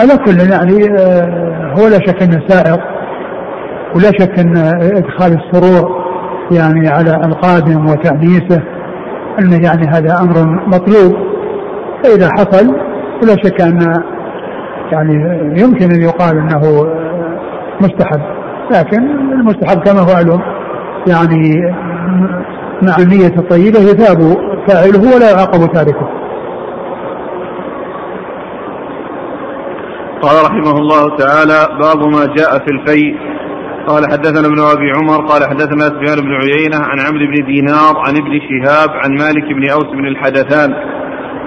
[0.00, 2.80] على كل يعني آه، هو لا شك إنه سائر
[3.96, 4.56] ولا شك إن
[4.96, 6.04] إدخال السرور
[6.52, 8.62] يعني على القادم وتأنيسه
[9.38, 11.34] انه يعني هذا أمر مطلوب.
[12.04, 12.76] فإذا حصل
[13.20, 14.02] فلا شك أن
[14.92, 15.14] يعني
[15.60, 16.86] يمكن أن يقال إنه
[17.80, 18.20] مستحب
[18.70, 20.40] لكن المستحب كما هو معلوم
[21.06, 21.74] يعني
[22.86, 24.36] مع النية الطيبة يثاب
[24.68, 26.08] فاعله ولا يعاقب تاركه.
[30.22, 33.16] قال رحمه الله تعالى باب ما جاء في الفيء
[33.86, 38.16] قال حدثنا ابن أبي عمر قال حدثنا سفيان بن عيينة عن عمرو بن دينار عن
[38.16, 40.74] ابن شهاب عن مالك بن أوس بن الحدثان.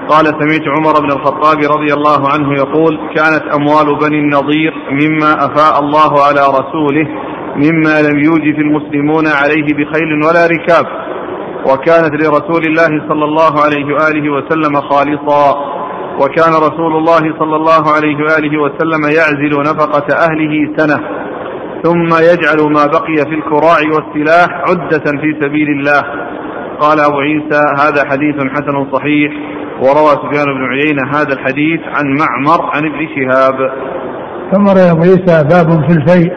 [0.08, 5.80] قال سمعت عمر بن الخطاب رضي الله عنه يقول كانت أموال بني النضير مما أفاء
[5.80, 7.08] الله على رسوله
[7.56, 10.86] مما لم يوجد المسلمون عليه بخيل ولا ركاب.
[11.68, 15.78] وكانت لرسول الله صلى الله عليه وآله وسلم خالصا.
[16.22, 20.98] وكان رسول الله صلى الله عليه وآله وسلم يعزل نفقة أهله سنة
[21.82, 26.02] ثم يجعل ما بقي في الكراع والسلاح عدة في سبيل الله.
[26.80, 29.32] قال أبو عيسى هذا حديث حسن صحيح
[29.80, 33.72] وروى سفيان بن عيينة هذا الحديث عن معمر عن ابن شهاب.
[34.52, 36.32] ثم روى أبو عيسى باب في الفيء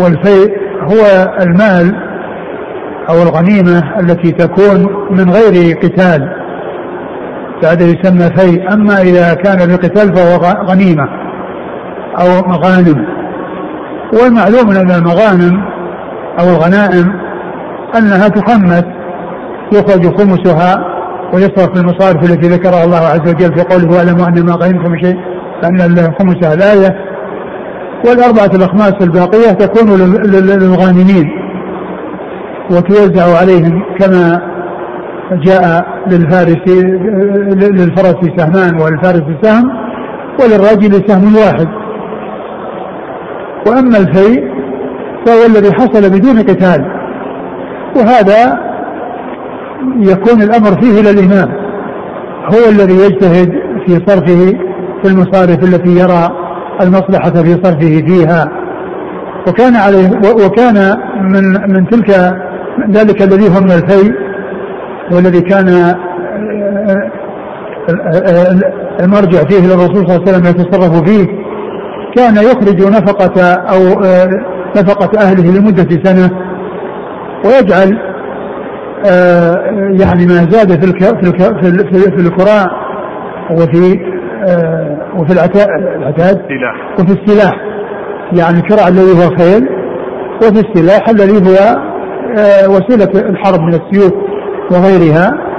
[0.00, 0.50] والفيء
[0.82, 2.09] هو المال
[3.10, 6.28] أو الغنيمة التي تكون من غير قتال.
[7.62, 11.08] بعد يسمى في أما إذا كان بقتال فهو غنيمة
[12.20, 13.06] أو مغانم.
[14.12, 15.64] والمعلوم أن المغانم
[16.40, 17.12] أو الغنائم
[17.98, 18.84] أنها تخمس
[19.72, 20.84] يخرج خمسها
[21.34, 25.16] ويصرف المصارف التي ذكرها الله عز وجل في قوله واعلموا أن ما غنمتم شيء
[25.62, 27.10] فأن خمسها الآية.
[28.06, 29.90] والأربعة الأخماس الباقية تكون
[30.30, 31.39] للغانمين
[32.70, 34.40] وتوزع عليهم كما
[35.32, 36.68] جاء للفارس
[37.70, 39.70] للفرس سهمان وللفارس سهم
[40.40, 41.68] وللراجل سهم واحد.
[43.66, 44.50] وأما الفيء
[45.26, 46.84] فهو الذي حصل بدون قتال.
[47.96, 48.60] وهذا
[49.96, 51.48] يكون الأمر فيه إلى الإمام.
[52.44, 53.52] هو الذي يجتهد
[53.86, 54.58] في صرفه
[55.02, 56.28] في المصارف التي يرى
[56.80, 58.48] المصلحة في صرفه فيها.
[59.48, 60.10] وكان عليه
[60.46, 62.34] وكان من من تلك
[62.90, 64.12] ذلك الذي هو من الفيء
[65.12, 65.96] والذي كان آه،
[67.88, 71.26] آه، آه، المرجع فيه للرسول صلى الله عليه وسلم يتصرف فيه.
[72.16, 74.00] كان يخرج نفقة أو
[74.76, 76.30] نفقة أهله لمدة سنة
[77.44, 77.98] ويجعل
[80.00, 80.92] يعني ما زاد في
[81.62, 82.66] في في الكراع
[83.50, 84.00] وفي
[84.48, 85.68] آه وفي العتاد
[86.98, 87.56] وفي السلاح
[88.32, 89.68] يعني الشرع الذي هو الخيل
[90.36, 91.89] وفي السلاح الذي هو آه
[92.68, 94.12] وسيلة الحرب من السيوف
[94.72, 95.50] وغيرها.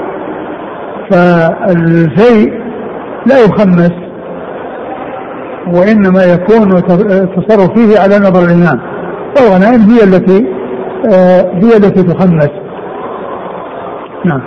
[1.12, 2.62] فالفيء
[3.26, 3.92] لا يخمس
[5.68, 8.80] وإنما يكون التصرف فيه على نظر الإمام
[9.38, 10.46] والغنائم هي التي
[11.14, 12.50] آه، هي التي تخمس.
[14.26, 14.42] نعم.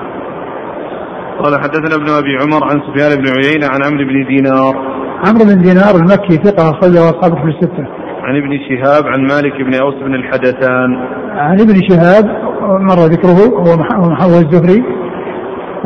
[1.43, 4.75] قال حدثنا ابن أبي عمر عن سفيان بن عيينة عن عمرو بن دينار.
[5.27, 8.04] عمرو بن دينار المكي ثقة أخرجه اصحابه في الستة.
[8.25, 10.97] عن ابن شهاب عن مالك بن أوس بن الحدثان.
[11.31, 12.25] عن ابن شهاب
[12.63, 13.77] مر ذكره هو
[14.11, 14.83] محمد الزهري.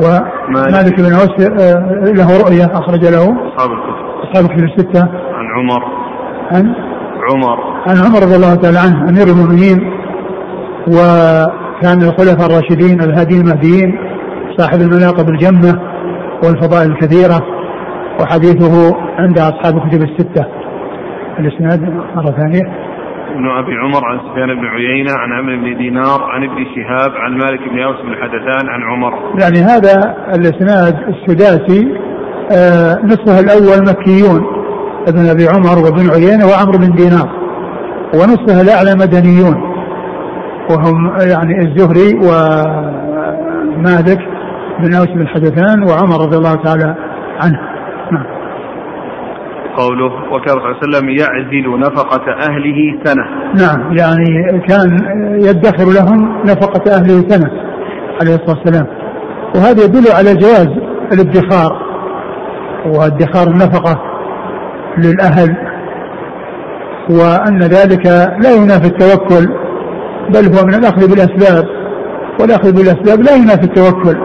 [0.02, 3.24] ومالك بن أوس آه، له رؤية أخرج له.
[3.24, 4.08] أصحاب الكتب.
[4.22, 5.02] أصحاب الكتب الستة.
[5.34, 5.82] عن عمر.
[6.52, 6.74] عن؟
[7.32, 7.58] عمر.
[7.88, 9.78] عن عمر رضي الله تعالى عنه أمير المؤمنين.
[10.88, 13.98] وكان الخلفاء الراشدين الهاديين المهديين
[14.58, 15.80] صاحب المناقب الجمة
[16.44, 17.40] والفضائل الكثيرة
[18.20, 20.57] وحديثه عند أصحاب الكتب الستة.
[21.38, 21.80] الإسناد
[22.14, 22.88] مرة ثانية
[23.28, 27.32] ابن أبي عمر عن سفيان بن عيينة عن عمرو بن دينار عن ابن شهاب عن
[27.32, 29.12] مالك بن أوس بن حدثان عن عمر.
[29.40, 31.98] يعني هذا الإسناد السداسي
[32.52, 34.46] آه نصفه الأول مكيون
[35.08, 37.28] ابن أبي عمر وابن عيينة وعمرو بن دينار
[38.14, 39.56] ونصفه الأعلى مدنيون
[40.70, 44.18] وهم يعني الزهري ومالك
[44.80, 46.94] بن أوس بن حدثان وعمر رضي الله تعالى
[47.40, 47.60] عنه.
[48.12, 48.37] نعم.
[49.78, 53.24] قوله وكان صلى الله عليه وسلم يعزل نفقة أهله سنة.
[53.54, 54.88] نعم يعني كان
[55.40, 57.50] يدخر لهم نفقة أهله سنة
[58.20, 58.86] عليه الصلاة والسلام.
[59.54, 60.68] وهذا يدل على جواز
[61.12, 61.88] الادخار.
[62.86, 64.02] وادخار النفقة
[64.98, 65.56] للأهل.
[67.10, 68.06] وأن ذلك
[68.44, 69.46] لا ينافي التوكل
[70.30, 71.64] بل هو من الأخذ بالأسباب.
[72.40, 74.18] والأخذ بالأسباب لا ينافي التوكل.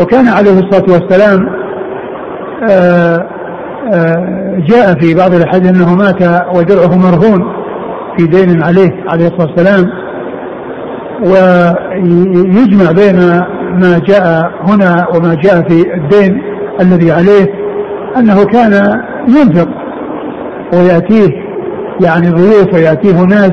[0.00, 1.48] وكان عليه الصلاة والسلام
[2.70, 3.33] آه
[4.68, 6.22] جاء في بعض الأحاديث أنه مات
[6.56, 7.42] ودرعه مرهون
[8.18, 10.04] في دين عليه عليه الصلاة والسلام.
[11.20, 13.16] ويجمع بين
[13.80, 16.42] ما جاء هنا وما جاء في الدين
[16.80, 17.46] الذي عليه
[18.16, 19.68] أنه كان ينفق
[20.74, 21.28] ويأتيه
[22.04, 23.52] يعني ضيوف ويأتيه ناس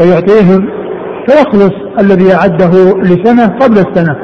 [0.00, 0.68] ويعطيهم
[1.26, 4.16] فيخلص الذي أعده لسنة قبل السنة.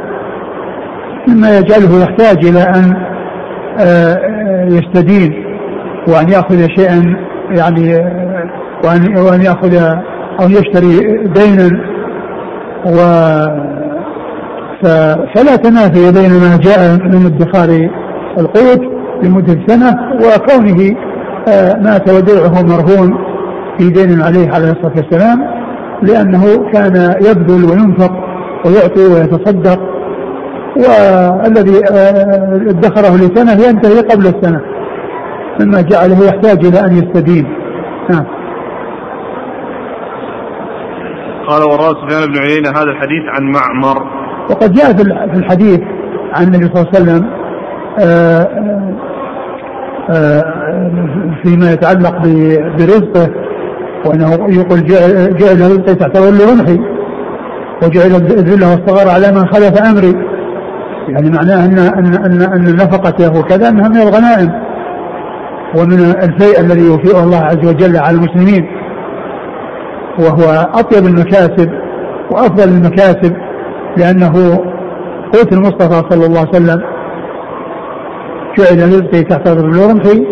[1.29, 2.97] مما يجعله يحتاج إلى أن
[3.79, 4.36] آه،
[4.66, 5.44] يستدين
[6.09, 7.16] وأن يأخذ شيئا
[7.50, 7.94] يعني
[8.85, 9.74] وأن وأن يأخذ
[10.40, 11.81] أو يشتري دينا
[12.87, 12.98] و
[15.35, 17.90] فلا تنافي بين ما جاء من ادخار
[18.38, 18.81] القوت
[19.22, 20.96] لمدة سنة وكونه
[21.48, 23.18] آه، مات ودرعه مرهون
[23.79, 25.38] في دين عليه عليه الصلاة والسلام
[26.02, 28.12] لأنه كان يبذل وينفق
[28.66, 29.96] ويعطي ويتصدق
[30.77, 34.61] والذي آه، ادخره لسنة ينتهي قبل السنة
[35.61, 37.47] مما جعله يحتاج إلى أن يستدين.
[38.11, 38.25] نعم.
[41.49, 44.03] قال وروى سفيان بن عيينة هذا الحديث عن معمر.
[44.51, 44.93] وقد جاء
[45.33, 45.81] في الحديث
[46.33, 47.31] عن النبي صلى الله عليه وسلم
[47.99, 48.49] آه،
[50.11, 50.43] آه،
[51.43, 52.19] فيما يتعلق
[52.79, 53.31] برزقه
[54.07, 54.85] وأنه يقول
[55.37, 56.81] جعل رزقي تحت ظل رمحي
[57.83, 60.36] وجعل الذله والصغار على من خلف أمري.
[61.09, 64.53] يعني معناه ان ان ان, أن نفقته وكذا أنها من الغنائم
[65.79, 68.66] ومن الفيء الذي يوفيه الله عز وجل على المسلمين
[70.19, 71.71] وهو أطيب المكاسب
[72.31, 73.37] وأفضل المكاسب
[73.97, 74.33] لأنه
[75.33, 76.83] قوت المصطفى صلى الله عليه وسلم.
[78.59, 80.27] جعل رزقي تحت رمحي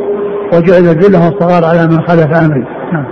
[0.52, 2.64] وجعل الذله والصغار على من خالف أمري.
[2.92, 3.06] نعم.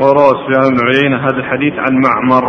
[0.00, 2.44] وروى سفيان بن عيينة هذا الحديث عن معمر.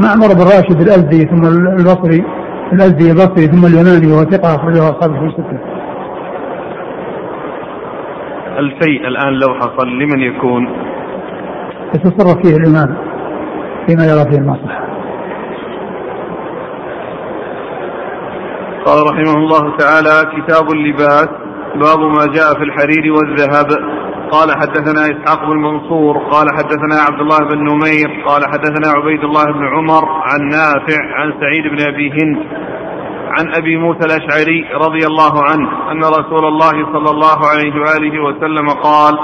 [0.00, 1.46] معمر بن راشد الأزدي ثم
[1.78, 2.24] البصري.
[2.72, 5.58] الأزدي البصري ثم اليماني وهو ثقة أخرجه أصحابه في الستة.
[8.58, 10.68] الفيء الآن لو حصل لمن يكون؟
[11.94, 12.96] يتصرف فيه الإمام
[13.86, 14.86] فيما يرى فيه المصلحة.
[18.86, 21.28] قال رحمه الله تعالى كتاب اللباس
[21.74, 23.66] باب ما جاء في الحرير والذهب
[24.30, 29.44] قال حدثنا إسحاق بن منصور قال حدثنا عبد الله بن نمير قال حدثنا عبيد الله
[29.44, 32.38] بن عمر عن نافع عن سعيد بن أبي هند
[33.38, 38.68] عن أبي موسى الأشعري رضي الله عنه أن رسول الله صلى الله عليه وآله وسلم
[38.68, 39.18] قال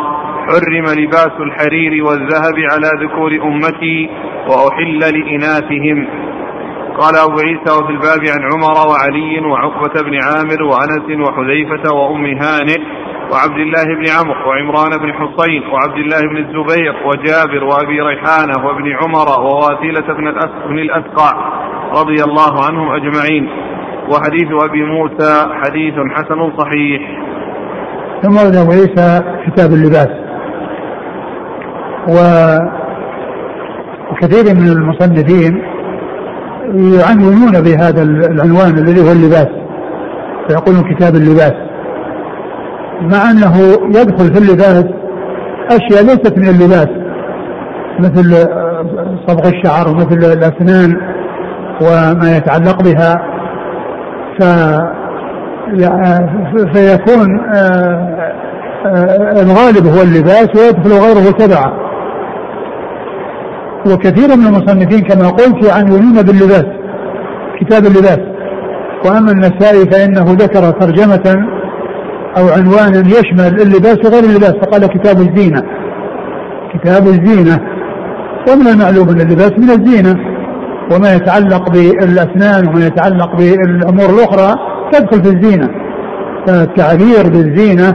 [0.48, 4.10] حرم لباس الحرير والذهب على ذكور أمتي
[4.48, 6.08] وأحل لإناثهم.
[7.00, 12.80] قال أبو عيسى وفي الباب عن عمر وعلي وعقبة بن عامر وأنس وحذيفة وأم هانئ
[13.32, 18.92] وعبد الله بن عمرو وعمران بن حصين وعبد الله بن الزبير وجابر وأبي ريحانة وابن
[18.92, 20.14] عمر وواثيلة
[20.68, 21.30] بن الأسقع
[22.00, 23.48] رضي الله عنهم أجمعين.
[24.10, 27.02] وحديث أبي موسى حديث حسن صحيح.
[28.22, 30.12] ثم ورد أبو عيسى كتاب اللباس.
[34.12, 35.62] وكثير من المصنفين
[36.74, 39.48] يعنونون بهذا العنوان الذي هو اللباس.
[40.48, 41.71] فيقولون كتاب اللباس.
[43.00, 44.85] مع أنه يدخل في اللباس
[45.70, 46.88] أشياء ليست من اللباس
[47.98, 48.48] مثل
[49.26, 50.96] صبغ الشعر ومثل الأسنان
[51.83, 53.14] وما يتعلق بها
[54.38, 54.44] ف
[56.74, 58.35] فيكون آه،
[58.87, 61.72] آه، الغالب هو اللباس ويدخل غيره تبعا
[63.87, 66.66] وكثير من المصنفين كما قلت يعنونون باللباس
[67.61, 68.18] كتاب اللباس.
[69.07, 71.46] وأما النسائي فإنه ذكر ترجمة
[72.38, 75.62] أو عنوانا يشمل اللباس وغير اللباس فقال كتاب الزينة.
[76.74, 77.60] كتاب الزينة.
[78.48, 80.16] ومن المعلوم أن اللباس من الزينة.
[80.92, 84.54] وما يتعلق بالأسنان وما يتعلق بالأمور الأخرى
[84.92, 85.68] تدخل في الزينة.
[86.46, 87.94] فالتعبير بالزينة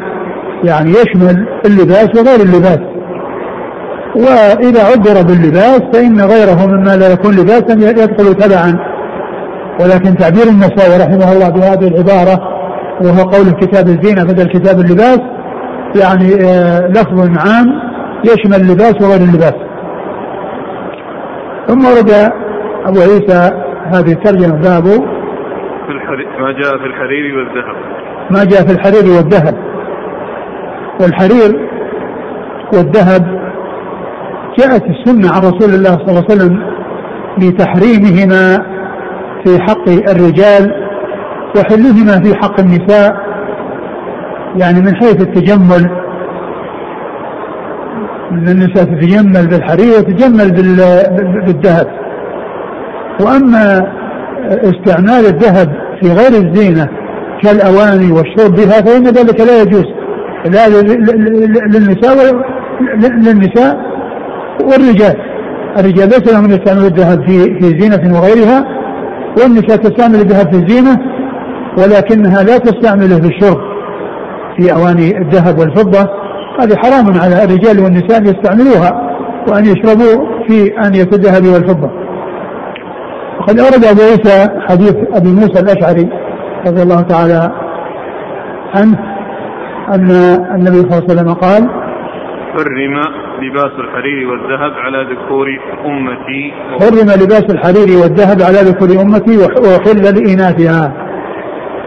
[0.64, 2.80] يعني يشمل اللباس وغير اللباس.
[4.16, 8.80] وإذا عبر باللباس فإن غيره مما لا يكون لباسا يدخل تبعا.
[9.82, 12.57] ولكن تعبير النسائي رحمه الله بهذه العبارة
[13.02, 15.20] وهو قول كتاب الزينة بدل كتاب اللباس
[16.02, 17.82] يعني آه، لفظ عام
[18.26, 19.56] يشمل اللباس وغير اللباس.
[21.68, 22.32] ثم ورد
[22.86, 23.52] أبو عيسى
[23.86, 24.84] هذه الترجمة باب
[26.40, 27.76] ما جاء في الحرير والذهب.
[28.32, 29.56] ما جاء في الحرير والذهب.
[31.02, 31.70] والحرير
[32.74, 33.38] والذهب
[34.60, 36.60] جاءت السنة عن رسول الله صلى الله عليه وسلم
[37.38, 38.58] بتحريمهما
[39.46, 40.87] في حق الرجال
[41.56, 43.16] وحلهما في حق النساء
[44.56, 45.90] يعني من حيث التجمل
[48.32, 50.52] ان النساء تتجمل بالحرير وتتجمل
[51.46, 51.88] بالذهب.
[53.22, 53.88] وأما
[54.50, 56.88] استعمال الذهب في غير الزينة
[57.44, 59.86] كالأواني والشرب بها فإن ذلك لا يجوز.
[60.46, 60.68] لا
[61.68, 62.42] للنساء
[63.02, 63.78] للنساء
[64.62, 65.16] والرجال.
[65.80, 68.66] الرجال ليس لهم أن يستعملوا الذهب في في زينة وغيرها
[69.42, 70.98] والنساء تستعمل الذهب في الزينة
[71.78, 73.58] ولكنها لا تستعمله في الشرب
[74.58, 76.10] في أواني الذهب والفضة.
[76.60, 79.18] هذه حرام على الرجال والنساء أن يستعملوها
[79.50, 81.92] وأن يشربوا في آنية الذهب والفضة.
[83.40, 86.10] وقد أورد أبو عيسى حديث أبي موسى الأشعري
[86.68, 87.52] رضي الله تعالى
[88.76, 89.00] عنه
[89.90, 90.12] أن
[90.56, 91.70] النبي صلى الله عليه وسلم قال
[92.54, 93.02] حرم
[93.42, 95.48] لباس الحرير والذهب على ذكور
[95.86, 96.54] أمتي.
[96.80, 101.07] حرم لباس الحرير والذهب على ذكور أمتي وحل لإناثها.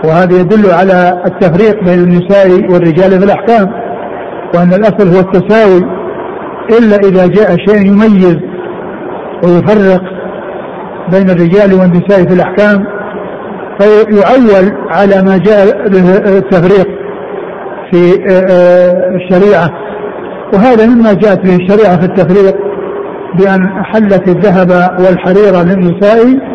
[0.05, 3.71] وهذا يدل على التفريق بين النساء والرجال في الأحكام
[4.55, 6.01] وأن الأصل هو التساوي
[6.79, 8.37] إلا إذا جاء شيء يميز
[9.45, 10.03] ويفرق
[11.13, 12.85] بين الرجال والنساء في الأحكام
[13.81, 16.87] فيعول على ما جاء به التفريق
[17.91, 19.71] في آه، آه، الشريعة.
[20.55, 22.57] وهذا مما جاءت به الشريعة في التفريق
[23.35, 26.51] بأن حلت الذهب والحرير للنساء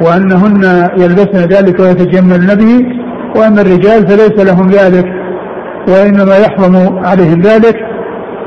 [0.00, 2.86] وأنهن يلبسن ذلك ويتجملن به
[3.40, 5.04] وأما الرجال فليس لهم ذلك
[5.88, 7.76] وإنما يحرم عليهم ذلك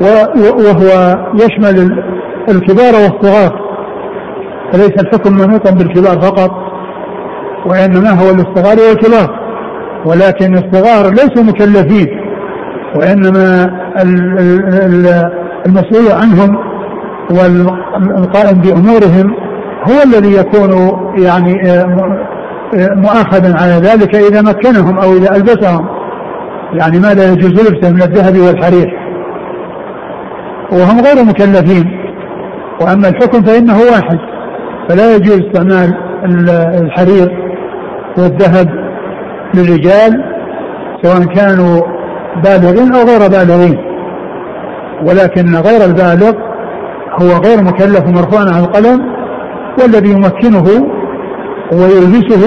[0.00, 2.02] وهو يشمل
[2.48, 3.66] الكبار والصغار
[4.72, 6.50] فليس الحكم منوطا بالكبار فقط
[7.66, 9.46] وإنما هو الصغار والكبار
[10.06, 12.06] ولكن الصغار ليسوا مكلفين
[12.96, 13.70] وإنما
[15.66, 16.58] المسؤول عنهم
[17.30, 19.45] والقائم بأمورهم
[19.88, 20.72] هو الذي يكون
[21.18, 22.16] يعني آه،
[22.74, 25.86] آه، مؤاخذا على ذلك إذا مكنهم أو إذا ألبسهم.
[26.72, 28.98] يعني ما لا يجوز لبسه من الذهب والحرير.
[30.72, 32.00] وهم غير مكلفين.
[32.80, 34.18] وأما الحكم فإنه واحد.
[34.88, 35.94] فلا يجوز استعمال
[36.82, 37.46] الحرير
[38.18, 38.68] والذهب
[39.54, 40.24] للرجال
[41.02, 41.80] سواء كانوا
[42.44, 43.78] بالغين أو غير بالغين.
[45.02, 46.32] ولكن غير البالغ
[47.22, 49.15] هو غير مكلف مرفوع عن القلم.
[49.82, 50.66] والذي يمكنه
[51.72, 52.44] ويلبسه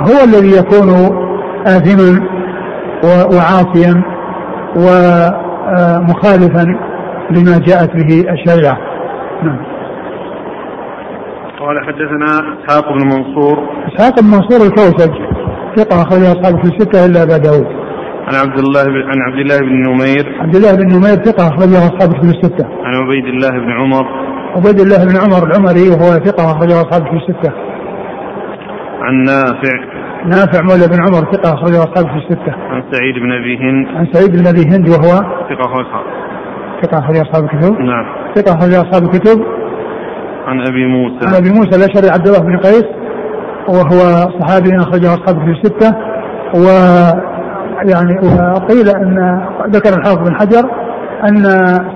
[0.00, 0.88] هو الذي يكون
[1.66, 2.10] آثما
[3.04, 4.02] وعاصيا
[4.76, 6.64] ومخالفا
[7.30, 8.78] لما جاءت به الشريعة.
[9.42, 9.58] نعم.
[11.60, 13.58] قال حدثنا إسحاق بن منصور.
[13.88, 15.12] إسحاق بن منصور الكوسج
[15.76, 17.66] ثقة أخرج أصحابه في الستة إلا أبا داود.
[18.26, 20.40] عن عبد الله بن عن عبد الله بن نمير.
[20.40, 22.66] عبد الله بن نمير ثقة أخرجه أصحاب الكتب الستة.
[22.84, 24.06] عن عبيد الله بن عمر.
[24.56, 27.52] عبيد الله بن عمر العمري وهو ثقة أخرجه أصحاب الكتب الستة.
[29.02, 29.76] عن نافع.
[30.26, 32.52] نافع مولى بن عمر ثقة أخرجه أصحاب الكتب الستة.
[32.70, 33.86] عن سعيد بن أبي هند.
[33.96, 35.12] عن سعيد بن أبي هند وهو
[35.50, 35.86] ثقة أخرج
[36.82, 37.80] ثقة أخرج أصحاب الكتب.
[37.80, 38.04] نعم.
[38.34, 39.42] ثقة أخرج أصحاب الكتب.
[40.46, 41.26] عن أبي موسى.
[41.26, 42.84] عن أبي موسى الأشعري عبد الله بن قيس
[43.68, 44.00] وهو
[44.40, 45.96] صحابي أخرجه أصحاب الكتب الستة.
[46.54, 46.66] و
[47.90, 48.14] يعني
[48.54, 49.40] وقيل أن
[49.70, 50.70] ذكر الحافظ بن حجر
[51.28, 51.44] أن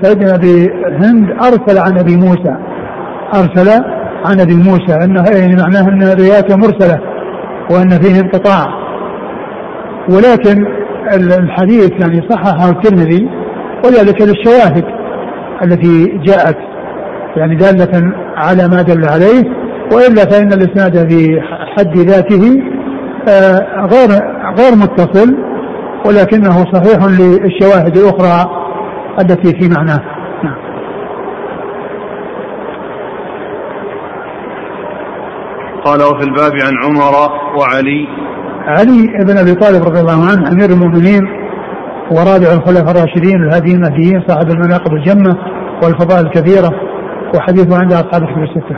[0.02, 0.70] سيدنا أبي
[1.02, 2.56] هند أرسل عن أبي موسى.
[3.34, 3.82] أرسل
[4.26, 5.04] عن أبي موسى.
[5.04, 7.00] أنه يعني معناه أن روايته مرسلة
[7.70, 8.66] وأن فيه انقطاع.
[10.10, 10.66] ولكن
[11.14, 13.28] الحديث يعني صححه الترمذي
[13.84, 14.84] وذلك للشواهد
[15.62, 16.56] التي جاءت.
[17.36, 19.42] يعني دالة على ما دل عليه
[19.92, 21.40] وإلا فإن الإسناد في
[21.76, 22.62] حد ذاته
[23.28, 24.08] آه، غير
[24.58, 25.36] غير متصل
[26.06, 28.65] ولكنه صحيح للشواهد الأخرى.
[29.20, 30.00] التي في معناه
[30.44, 30.56] نعم.
[35.84, 38.06] قال وفي الباب عن عمر وعلي
[38.66, 41.22] علي بن أبي طالب رضي الله عنه أمير المؤمنين
[42.10, 45.36] ورابع الخلفاء الراشدين الهاديين المهديين صاحب المناقب الجمة
[45.82, 46.70] والفضائل الكثيره
[47.34, 48.76] وحديثه عند أصحاب الكتب الستة.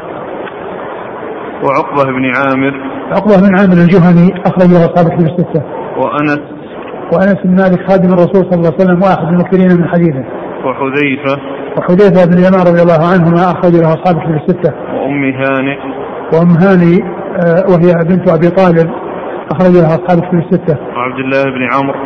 [1.64, 2.72] وعقبة بن عامر
[3.12, 5.62] عقبة بن عامر الجهني اخرج له أصحاب الكتب الستة.
[5.96, 6.57] وأنس
[7.12, 10.24] وأنس بن مالك خادم الرسول صلى الله عليه وسلم وأحد من المكثرين من حديثه.
[10.64, 11.40] وحذيفة
[11.78, 14.72] وحذيفة بن اليمان رضي الله عنهما أخرج له أصحاب الكتب الستة.
[14.94, 15.78] وأم هانئ
[16.34, 18.90] وأم هاني آه، وهي بنت أبي طالب
[19.52, 20.76] أخرج لها أصحاب الكتب الستة.
[20.96, 21.98] وعبد الله بن عمرو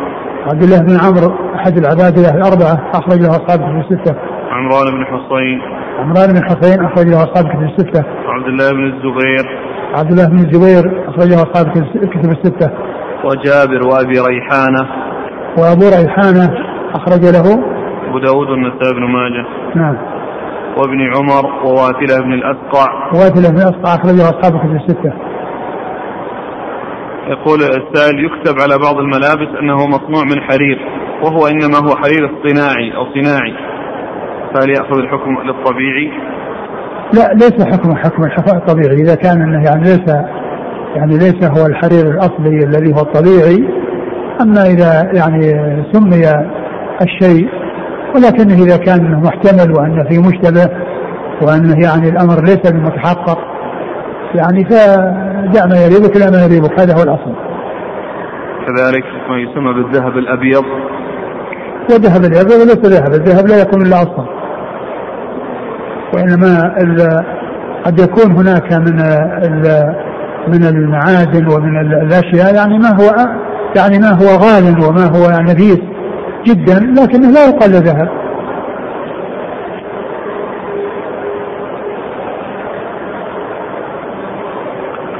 [0.51, 4.15] عبد الله بن عمرو أحد العبادله الأربعة أخرج له أصحاب الكتب الستة.
[4.51, 5.59] عمران بن حصين
[5.99, 8.03] عمران بن حسين أخرج له أصحاب الكتب الستة.
[8.27, 9.45] وعبد الله بن الزبير
[9.95, 12.69] عبد الله بن الزبير أخرج له أصحاب الكتب الستة.
[13.23, 14.83] وجابر وأبي ريحانة.
[15.57, 16.49] وأبو ريحانة
[16.93, 17.47] أخرج له.
[18.09, 19.45] أبو داود والنسائي بن ماجه.
[19.75, 19.97] نعم.
[20.77, 22.87] وابن عمر وواتلة بن الأسقع.
[23.13, 25.13] واتله بن اصقع اخرج له أصحاب الكتب الستة.
[27.27, 30.79] يقول السائل يكتب على بعض الملابس أنه مصنوع من حرير
[31.23, 33.53] وهو إنما هو حرير اصطناعي أو صناعي.
[34.53, 36.11] فهل يأخذ الحكم للطبيعي؟
[37.13, 38.95] لا ليس حكم حكم الحفاء الطبيعي.
[38.95, 40.15] إذا كان إنه يعني ليس
[40.95, 43.67] يعني ليس هو الحرير الأصلي الذي هو الطبيعي
[44.41, 45.51] أما إذا يعني
[45.91, 46.45] سمي
[47.01, 47.49] الشيء
[48.15, 50.69] ولكنه إذا كان محتمل وانه في مشتبه
[51.41, 53.37] وانه يعني الأمر ليس بمتحقق
[54.35, 57.33] يعني فدع ما يريبك لا ما يريبك هذا هو الأصل.
[58.67, 60.63] كذلك ما يسمى بالذهب الأبيض
[61.91, 64.25] والذهب الأبيض ليس ذهب، الذهب لا يكون إلا أصلا.
[66.13, 67.25] وإنما ال-
[67.85, 68.99] قد يكون هناك من
[69.43, 69.95] ال-
[70.47, 73.15] من المعادن ومن ال- الأشياء يعني ما هو
[73.75, 75.79] يعني ما هو غال وما هو نفيس
[76.45, 78.09] جدا لكنه لا يقال له ذهب.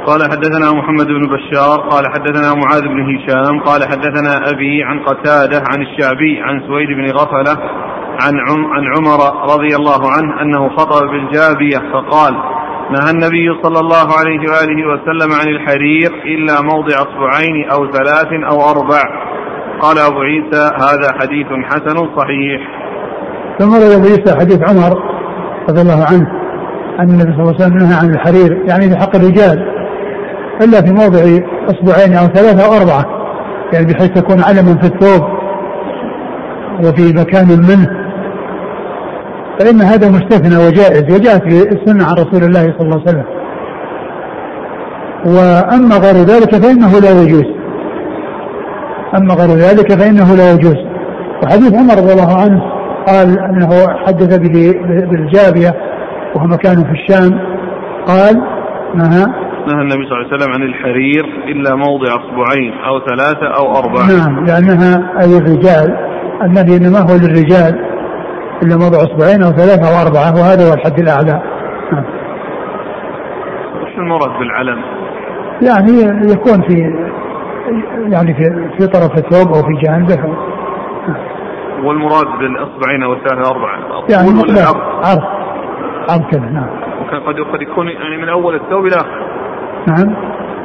[0.06, 5.62] قال حدثنا محمد بن بشار قال حدثنا معاذ بن هشام قال حدثنا أبي عن قتادة
[5.72, 7.56] عن الشعبي عن سويد بن غفلة
[8.22, 12.34] عن عن عمر رضي الله عنه أنه خطب بالجابية فقال
[12.90, 18.70] نهى النبي صلى الله عليه وآله وسلم عن الحرير إلا موضع أصبعين أو ثلاث أو
[18.70, 19.02] أربع.
[19.80, 22.60] قال أبو عيسى هذا حديث حسن صحيح.
[23.58, 25.02] ثم روى أبو عيسى حديث عمر
[25.68, 26.26] رضي الله عنه
[27.00, 29.74] أن النبي صلى الله عليه وسلم نهى عن الحرير يعني في حق الرجال
[30.62, 31.20] إلا في موضع
[31.68, 33.04] أصبعين أو ثلاثة أو أربعة
[33.72, 35.22] يعني بحيث تكون علما في الثوب
[36.84, 38.03] وفي مكان منه.
[39.60, 43.24] فإن هذا مستثنى وجائز وجاءت في السنة عن رسول الله صلى الله عليه وسلم.
[45.26, 47.44] وأما غير ذلك فإنه لا يجوز.
[49.18, 50.76] أما غير ذلك فإنه لا يجوز.
[51.42, 52.62] وحديث عمر رضي الله عنه
[53.06, 53.70] قال أنه
[54.06, 54.74] حدث به
[55.10, 55.74] بالجابية
[56.34, 57.38] وهو مكان في الشام.
[58.06, 58.34] قال
[58.94, 59.26] نهى
[59.66, 64.06] نهى النبي صلى الله عليه وسلم عن الحرير إلا موضع أصبعين أو ثلاثة أو أربعة.
[64.06, 65.96] نعم لأنها أي الرجال
[66.42, 67.93] النبي إنما هو للرجال.
[68.62, 71.42] إلا موضع اصبعين أو ثلاثة أو أربعة وهذا هو الحد الأعلى.
[71.92, 72.04] نعم.
[73.82, 74.82] وش المراد بالعلم؟
[75.62, 76.74] يعني يكون في
[78.12, 80.36] يعني في في طرف الثوب أو في جانبه.
[81.84, 85.22] والمراد بالإصبعين أو الثلاثة أو أربعة يعني العرض؟ عرض؟
[86.10, 86.30] عرض.
[86.30, 86.68] كذا نعم.
[87.02, 89.24] وكان قد قد يكون يعني من أول الثوب إلى آخره
[89.86, 90.16] نعم.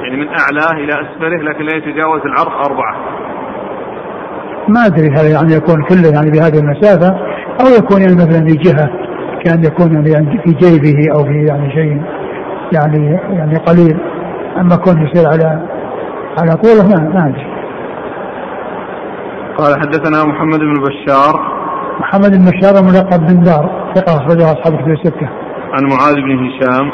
[0.04, 2.96] يعني من أعلاه إلى أسفله لكن لا يتجاوز العرض أربعة.
[4.70, 7.09] ما أدري هل يعني يكون كله يعني بهذه المسافة
[7.61, 8.89] أو يكون يعني مثلا في جهة
[9.45, 12.01] كان يكون يعني في جيبه أو في يعني شيء
[12.74, 13.97] يعني يعني قليل.
[14.57, 15.61] أما كون يصير على
[16.39, 17.45] على طوله ما ما أدري.
[19.57, 21.34] قال حدثنا محمد بن بشار.
[21.99, 25.30] محمد بن بشار ملقب بن دار ثقة أخرجه أصحاب الكتب الستة.
[25.74, 26.91] عن معاذ بن هشام.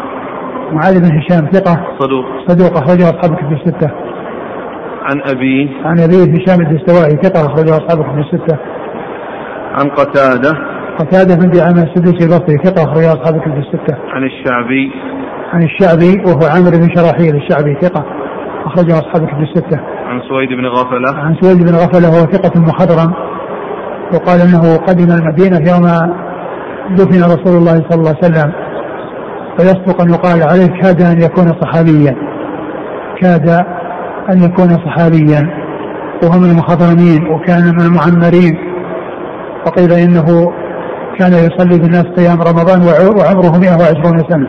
[0.71, 1.87] معاذ بن هشام ثقة.
[1.99, 2.25] صدوق.
[2.47, 3.91] صدوق أخرجه أصحاب الكتب الستة.
[5.09, 8.57] عن أبيه عن ابيه هشام الدستوائي ثقة أخرجه أصحاب الكتب الستة.
[9.77, 10.51] عن قتادة.
[10.99, 13.97] قتادة بن دعامة السدوسي البصري ثقة أخرجه أصحاب الكتب الستة.
[14.07, 14.91] عن الشعبي.
[15.53, 18.05] عن الشعبي وهو عامر بن شراحيل الشعبي ثقة
[18.65, 19.79] أخرجه أصحاب الكتب الستة.
[20.07, 21.19] عن سويد بن غفلة.
[21.19, 23.13] عن سويد بن غفلة وهو ثقة مخضرم
[24.13, 25.85] وقال إنه قدم المدينة يوم
[26.97, 28.51] دفن رسول الله صلى الله عليه وسلم.
[29.57, 32.15] فيصدق أن يقال عليه كاد أن يكون صحابيا.
[33.21, 33.65] كاد
[34.29, 35.65] أن يكون صحابيا
[36.23, 38.75] وهو من المخضرمين وكان من المعمرين
[39.65, 40.53] وقيل إنه
[41.19, 42.81] كان يصلي بالناس قيام رمضان
[43.17, 44.47] وعمره 120 سنة.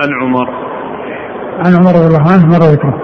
[0.00, 0.48] عن عمر.
[1.58, 3.00] عن عمر رضي الله عنه مر ذكره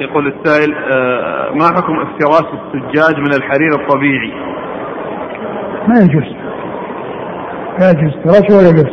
[0.00, 4.32] يقول السائل آه، ما حكم افتراس السجاج من الحرير الطبيعي؟
[5.88, 6.39] ما يجوز.
[7.80, 8.90] لا يجوز افتراش ولا يجوز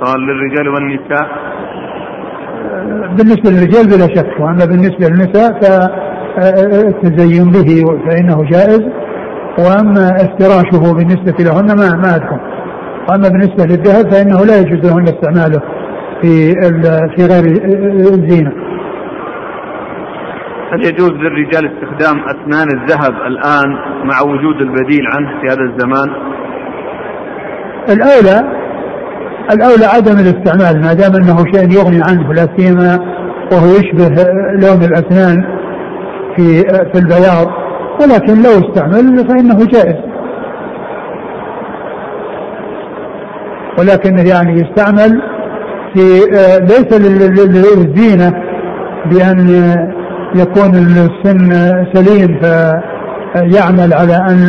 [0.00, 1.26] سواء للرجال والنساء.
[3.16, 7.70] بالنسبة للرجال بلا شك وأما بالنسبة للنساء فالتزين به
[8.06, 8.82] فإنه جائز.
[9.58, 12.40] وأما افتراشه بالنسبة لهن ما ما أذكر.
[13.08, 15.60] وأما بالنسبة للذهب فإنه لا يجوز لهن استعماله
[16.22, 16.52] في
[17.16, 17.44] في غير
[18.14, 18.52] الزينة.
[20.72, 23.68] هل يجوز للرجال استخدام أسنان الذهب الآن
[24.04, 26.33] مع وجود البديل عنه في هذا الزمان؟
[27.88, 28.42] الأولى
[29.52, 32.98] الأولى عدم الاستعمال ما دام أنه شيء يغني عنه لا سيما
[33.52, 34.22] وهو يشبه
[34.52, 35.44] لون الأسنان
[36.36, 37.46] في في البياض.
[38.00, 39.96] ولكن لو استعمل فإنه جائز.
[43.78, 45.22] ولكن يعني يستعمل
[45.94, 46.00] في
[46.60, 48.32] ليس للزينة
[49.06, 49.48] بأن
[50.34, 51.50] يكون السن
[51.92, 54.46] سليم فيعمل على أن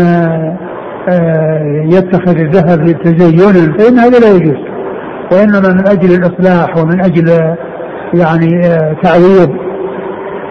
[1.96, 4.58] يتخذ الذهب للتزين فإن هذا لا يجوز
[5.32, 7.56] وإنما من أجل الإصلاح ومن أجل
[8.14, 8.62] يعني
[9.04, 9.56] تعويض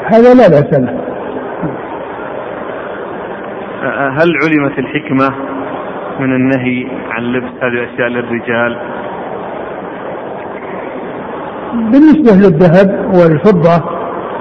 [0.04, 1.04] هذا لا بأس له
[4.18, 5.34] هل علمت الحكمة
[6.20, 8.76] من النهي عن لبس هذه الأشياء للرجال؟
[11.74, 13.84] بالنسبة للذهب والفضة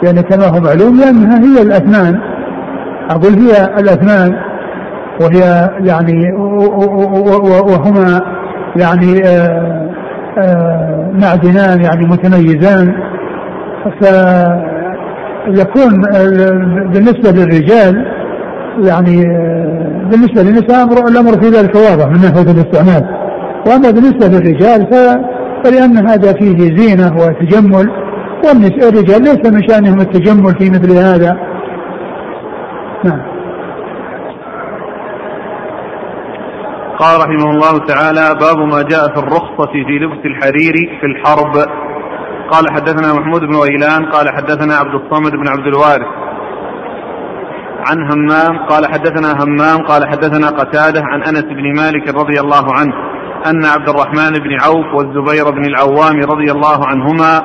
[0.04, 2.20] يعني كما هو معلوم لأنها هي الأثمان
[3.10, 4.53] أقول هي الأثمان
[5.22, 6.34] وهي يعني
[7.68, 8.22] وهما
[8.76, 9.84] يعني آه
[10.38, 12.94] آه، معدنان يعني متميزان.
[15.46, 16.02] فيكون
[16.92, 18.06] بالنسبة للرجال
[18.84, 23.04] يعني آه، بالنسبة للنساء الأمر في ذلك واضح من ناحية الاستعمال.
[23.68, 24.88] وأما بالنسبة للرجال
[25.64, 27.90] فلأن هذا فيه زينة وتجمل
[28.46, 31.38] والرجال ليس من شأنهم التجمل في مثل هذا.
[33.04, 33.33] نعم.
[37.00, 41.54] قال رحمه الله تعالى باب ما جاء في الرخصة في لبس الحرير في الحرب.
[42.52, 46.08] قال حدثنا محمود بن ويلان قال حدثنا عبد الصمد بن عبد الوارث.
[47.90, 52.94] عن همام قال حدثنا همام قال حدثنا قتادة عن أنس بن مالك رضي الله عنه
[53.48, 57.42] أن عبد الرحمن بن عوف والزبير بن العوام رضي الله عنهما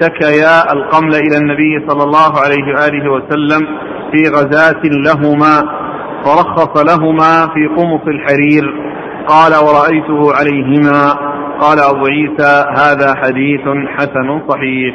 [0.00, 3.66] شكيا القمل إلى النبي صلى الله عليه وآله وسلم
[4.12, 5.80] في غزاة لهما
[6.24, 8.89] فرخص لهما في قمص الحرير.
[9.30, 11.14] قال ورأيته عليهما
[11.60, 13.60] قال أبو عيسى هذا حديث
[13.96, 14.94] حسن صحيح.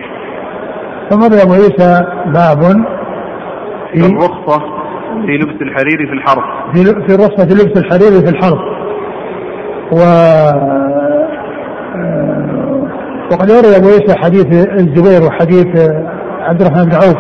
[1.10, 2.86] ثم أبو عيسى باب
[3.94, 4.60] في الرخصة
[5.26, 8.58] في لبس الحرير في الحرب في في الرخصة في لبس الحرير في الحرب
[9.92, 10.00] و
[11.96, 12.36] آه،
[13.32, 15.92] وقد روي أبو عيسى حديث الزبير وحديث
[16.42, 17.18] عبد الرحمن بن عوف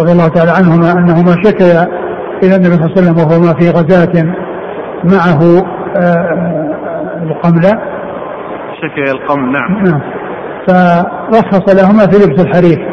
[0.00, 1.88] رضي الله تعالى عنهما أنهما شكيا
[2.42, 4.34] إلى النبي صلى الله عليه وسلم وهما في غزاة
[5.04, 5.64] معه
[7.22, 7.70] القملة.
[8.80, 9.84] شكل القمل نعم.
[9.84, 10.00] نعم.
[10.68, 12.88] فرخص لهما في لبس الحرير.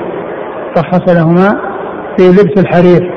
[0.77, 1.61] رخص لهما
[2.17, 3.11] في لبس الحرير.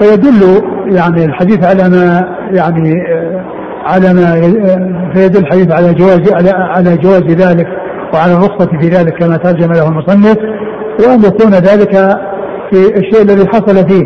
[0.00, 0.62] فيدل
[0.96, 2.92] يعني الحديث على ما يعني
[3.86, 4.32] على ما
[5.14, 7.66] فيدل الحديث على جواز على على جواز ذلك
[8.14, 10.36] وعلى الرخصة في ذلك كما ترجم له المصنف.
[11.06, 11.96] وأن يكون ذلك
[12.70, 14.04] في الشيء الذي حصل فيه.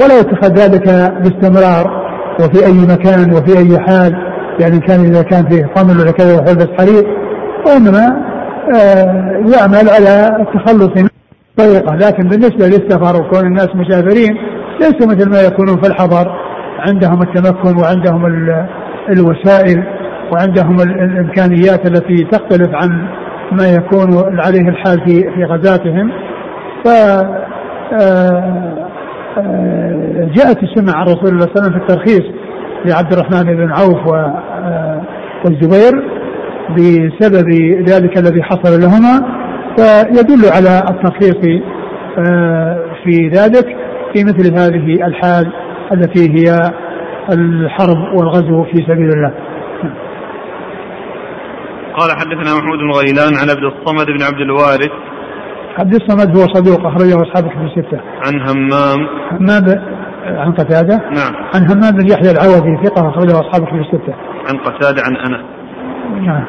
[0.00, 0.84] ولا يتخذ ذلك
[1.22, 2.02] باستمرار
[2.40, 4.31] وفي أي مكان وفي أي حال.
[4.60, 7.04] يعني كان إذا كان فيه قمل ولا كذا يحل حرير
[7.66, 8.32] وإنما
[8.74, 11.08] آه يعمل على التخلص من
[11.56, 11.94] طريقة.
[11.94, 14.36] لكن بالنسبة للسفر وكون الناس مسافرين
[14.80, 16.32] ليسوا مثل ما يكونون في الحضر.
[16.78, 18.26] عندهم التمكن وعندهم
[19.08, 19.84] الوسائل
[20.32, 23.08] وعندهم الإمكانيات التي تختلف عن
[23.52, 26.12] ما يكون عليه الحال في في غزاتهم.
[26.84, 26.88] ف
[28.00, 28.88] آه،
[29.38, 32.42] آه، جاءت السنة عن رسول الله صلى الله عليه وسلم في الترخيص.
[32.84, 35.02] لعبد الرحمن بن عوف آه،
[35.44, 35.92] والزبير
[36.70, 37.50] بسبب
[37.88, 39.42] ذلك الذي حصل لهما
[39.76, 41.60] فيدل على الترخيص
[42.18, 43.76] آه، في ذلك
[44.14, 45.52] في مثل هذه الحال
[45.92, 46.72] التي هي
[47.32, 49.32] الحرب والغزو في سبيل الله
[51.96, 54.92] قال حدثنا محمود بن غيلان عن عبد الصمد بن عبد الوارث
[55.78, 58.00] عبد الصمد هو صدوق أخرجه أصحاب كتب الستة.
[58.26, 60.96] عن همام همام عن قتادة.
[60.96, 61.34] نعم.
[61.54, 64.14] عن همام بن يحيى العوضي ثقة أخرجه أصحاب كتب الستة.
[64.48, 65.44] عن قتادة عن أنس.
[66.26, 66.44] نعم.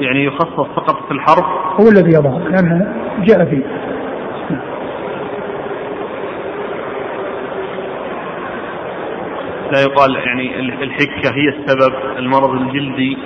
[0.00, 1.44] يعني يخصص فقط في الحرب؟
[1.80, 3.64] هو الذي يظهر لأنه جاء فيه.
[9.72, 13.18] لا يقال يعني الحكة هي السبب المرض الجلدي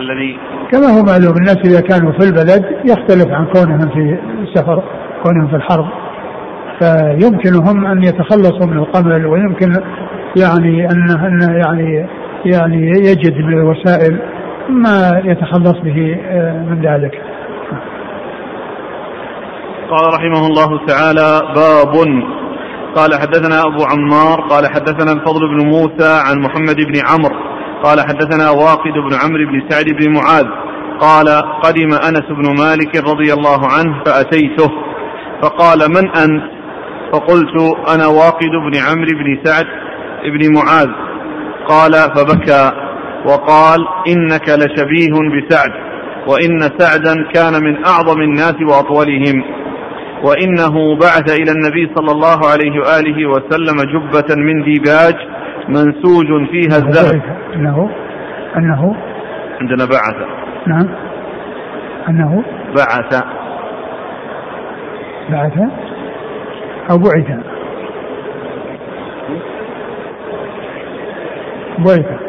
[0.00, 0.38] الذي
[0.70, 4.82] كما هو معلوم الناس إذا كانوا في البلد يختلف عن كونهم في السفر
[5.22, 5.86] كونهم في الحرب
[6.78, 9.72] فيمكنهم أن يتخلصوا من القمل ويمكن
[10.36, 12.06] يعني أن أن يعني
[12.44, 14.18] يعني يجد من الوسائل
[14.68, 17.22] ما يتخلص به آه، من ذلك.
[19.90, 22.22] قال رحمه الله تعالى باب.
[22.96, 27.36] قال حدثنا أبو عمار قال حدثنا الفضل بن موسى عن محمد بن عمرو
[27.82, 30.46] قال حدثنا واقد بن عمرو بن سعد بن معاذ
[31.00, 31.28] قال
[31.62, 34.87] قدم أنس بن مالك رضي الله عنه فأتيته.
[35.42, 36.42] فقال من أنت؟
[37.12, 37.56] فقلت
[37.94, 39.66] أنا واقد بن عمرو بن سعد
[40.24, 40.88] بن معاذ.
[41.68, 42.72] قال فبكى
[43.26, 43.78] وقال
[44.08, 45.70] إنك لشبيه بسعد
[46.26, 49.44] وإن سعدا كان من أعظم الناس وأطولهم
[50.22, 55.14] وإنه بعث إلى النبي صلى الله عليه وآله وسلم جبة من ديباج
[55.68, 57.22] منسوج فيها الذهب.
[57.54, 57.90] أنه
[58.56, 58.96] أنه
[59.60, 60.16] عندنا بعث
[60.66, 60.88] نعم.
[62.08, 62.44] أنه؟
[62.76, 63.22] بعث
[65.30, 65.58] بعث
[66.90, 67.28] أو بعث
[71.78, 72.27] بعث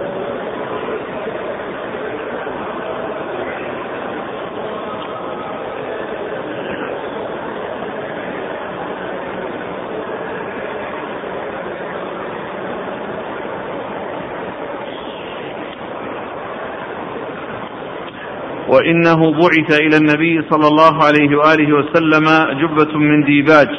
[18.69, 22.25] وإنه بعث إلى النبي صلى الله عليه وآله وسلم
[22.61, 23.69] جبة من ديباج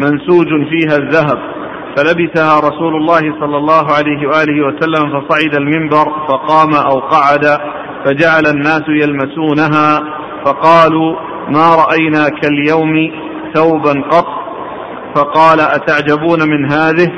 [0.00, 1.38] منسوج فيها الذهب
[1.96, 7.58] فلبثها رسول الله صلى الله عليه وآله وسلم فصعد المنبر فقام أو قعد
[8.04, 10.00] فجعل الناس يلمسونها
[10.44, 11.16] فقالوا
[11.48, 13.10] ما رأينا كاليوم
[13.54, 14.26] ثوبا قط؟
[15.16, 17.12] فقال أتعجبون من هذه؟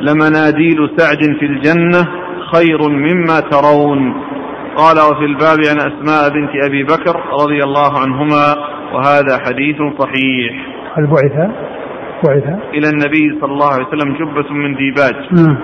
[0.00, 2.08] لمناديل سعد في الجنة
[2.54, 4.14] خير مما ترون.
[4.76, 8.54] قال وفي الباب عن أسماء بنت أبي بكر رضي الله عنهما
[8.94, 10.52] وهذا حديث صحيح.
[10.94, 11.50] هل بعث؟
[12.28, 12.44] بعث.
[12.74, 15.14] إلى النبي صلى الله عليه وسلم جبة من ديباج.
[15.32, 15.56] نعم.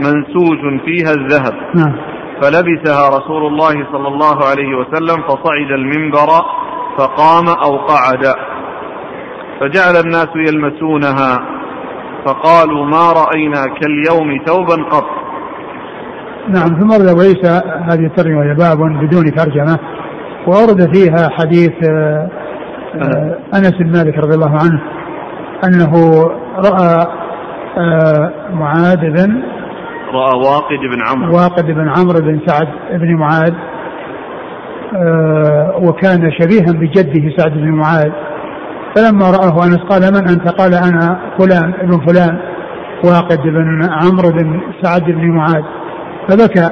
[0.00, 1.54] منسوج فيها الذهب.
[1.74, 1.96] نعم.
[2.42, 6.28] فلبسها رسول الله صلى الله عليه وسلم فصعد المنبر
[6.98, 8.34] فقام أو قعد.
[9.60, 11.38] فجعل الناس يلمسونها.
[12.26, 15.29] فقالوا ما رأينا كاليوم ثوبا قط؟
[16.48, 17.60] نعم ثم ورد ابو عيسى
[17.90, 19.78] هذه الترجمة باب بدون ترجمة
[20.46, 22.28] وورد فيها حديث آه،
[22.94, 24.80] آه، أنس بن مالك رضي الله عنه
[25.64, 26.22] أنه
[26.56, 27.06] رأى
[27.78, 29.42] آه، معاذ بن
[30.12, 31.36] رأى واقد بن عمرو.
[31.36, 33.52] واقد بن عمرو بن سعد بن معاذ
[35.82, 38.10] وكان شبيها بجده سعد بن معاذ.
[38.96, 42.38] فلما رآه أنس قال من أنت؟ قال أنا فلان ابن فلان
[43.04, 45.62] واقد بن عمرو بن سعد بن معاذ.
[46.28, 46.70] فبكى.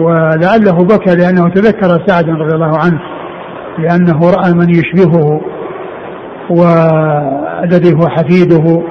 [0.00, 3.00] ولعله بكى لأنه تذكر سعدا رضي الله عنه
[3.78, 5.40] لأنه رأى من يشبهه
[6.50, 8.82] والذي هو حفيده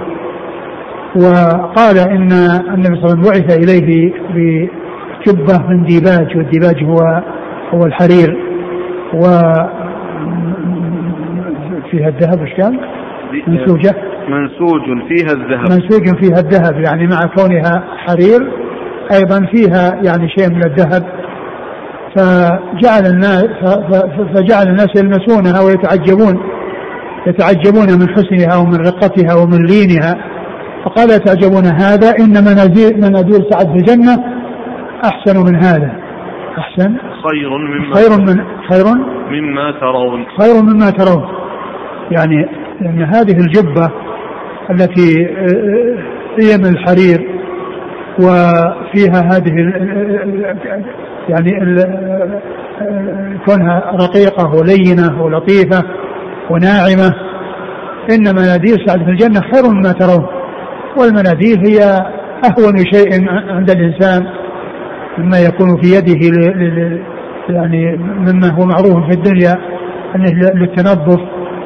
[1.16, 2.32] وقال إن
[2.74, 7.24] النبي صلى الله عليه وسلم بعث إليه بجبة من ديباج والديباج هو
[7.74, 8.38] هو الحرير.
[9.14, 9.24] و
[11.92, 12.80] فيها الذهب إيش قال؟
[13.48, 13.96] منسوجة.
[14.30, 15.62] منسوج فيها الذهب.
[15.62, 18.65] منسوج فيها الذهب يعني مع كونها حرير
[19.14, 21.04] أيضا فيها يعني شيء من الذهب
[22.16, 23.48] فجعل الناس
[24.36, 26.44] فجعل الناس يلمسونها ويتعجبون
[27.28, 30.16] يتعجبون من حسنها ومن رقتها ومن لينها.
[30.86, 34.24] فقال يتعجبون هذا إن منازل مناديل سعد في الجنة
[35.04, 35.92] أحسن من هذا.
[36.58, 38.86] أحسن؟ خير مما خير من خير؟
[39.30, 40.26] مما ترون.
[40.40, 41.24] خير مما ترون.
[42.12, 42.46] يعني
[42.82, 43.92] ان هذه الجبة
[44.72, 45.28] التي
[46.40, 47.36] هي من الحرير
[48.20, 49.54] وفيها هذه
[51.30, 51.52] يعني
[53.46, 55.84] كونها رقيقة ولينة ولطيفة
[56.50, 57.16] وناعمة.
[58.12, 60.26] إن مناديل سعد في الجنة خير مما ترون.
[60.98, 61.84] والمناديل هي
[62.46, 64.26] أهون شيء عند الإنسان
[65.18, 66.20] مما يكون في يده
[67.50, 69.56] يعني مما هو معروف في الدنيا
[70.16, 71.20] أنه للتنظف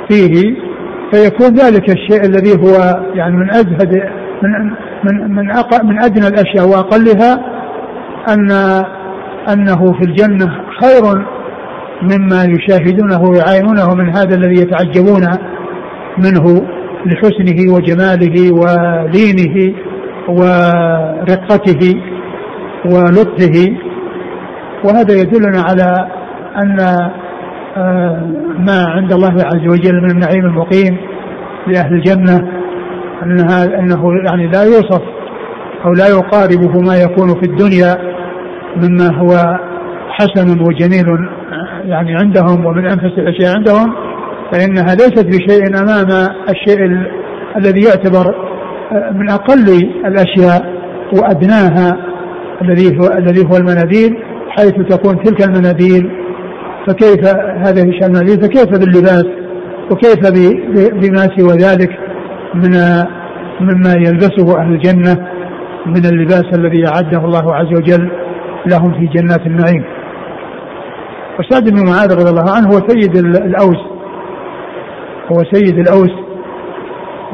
[0.09, 0.55] فيه.
[1.13, 4.09] فيكون ذلك الشيء الذي هو يعني من أزهد
[4.43, 4.71] من
[5.03, 5.45] من من.
[5.83, 7.39] من أدنى الأشياء واقلها
[8.27, 8.51] أن
[9.53, 11.25] أنه في الجنة خير
[12.01, 15.27] مما يشاهدونه ويعاينونه من هذا الذي يتعجبون
[16.17, 16.67] منه
[17.05, 19.73] لحسنه وجماله ولينه
[20.27, 22.01] ورقته
[22.85, 23.75] ولطفه
[24.83, 26.07] وهذا يدلنا على
[26.57, 26.79] أن
[27.77, 28.21] آه،
[28.59, 30.97] ما عند الله عز وجل من النعيم المقيم
[31.67, 32.47] لأهل الجنة
[33.23, 35.01] أنها أنه يعني لا يوصف
[35.85, 37.95] أو لا يقاربه ما يكون في الدنيا
[38.75, 39.59] مما هو
[40.09, 41.05] حسن وجميل
[41.85, 43.95] يعني عندهم ومن أنفس الأشياء عندهم
[44.51, 46.79] فإنها ليست بشيء أمام الشيء
[47.57, 48.35] الذي يعتبر
[49.13, 50.73] من أقل الأشياء
[51.13, 51.97] وأدناها
[52.61, 54.17] الذي هو الذي هو المناديل
[54.49, 56.11] حيث تكون تلك المناديل
[56.87, 59.25] فكيف هشام المناديل فكيف باللباس
[59.91, 60.31] وكيف
[60.93, 62.08] بما سوى ذلك
[62.53, 62.71] من
[63.59, 65.27] مما يلبسه أهل الجنة
[65.85, 68.11] من اللباس الذي أعده الله عز وجل
[68.65, 69.83] لهم في جنات النعيم.
[71.39, 73.77] وسعد بن معاذ رضي الله عنه هو سيد الأوس.
[75.31, 76.29] هو سيد الأوس.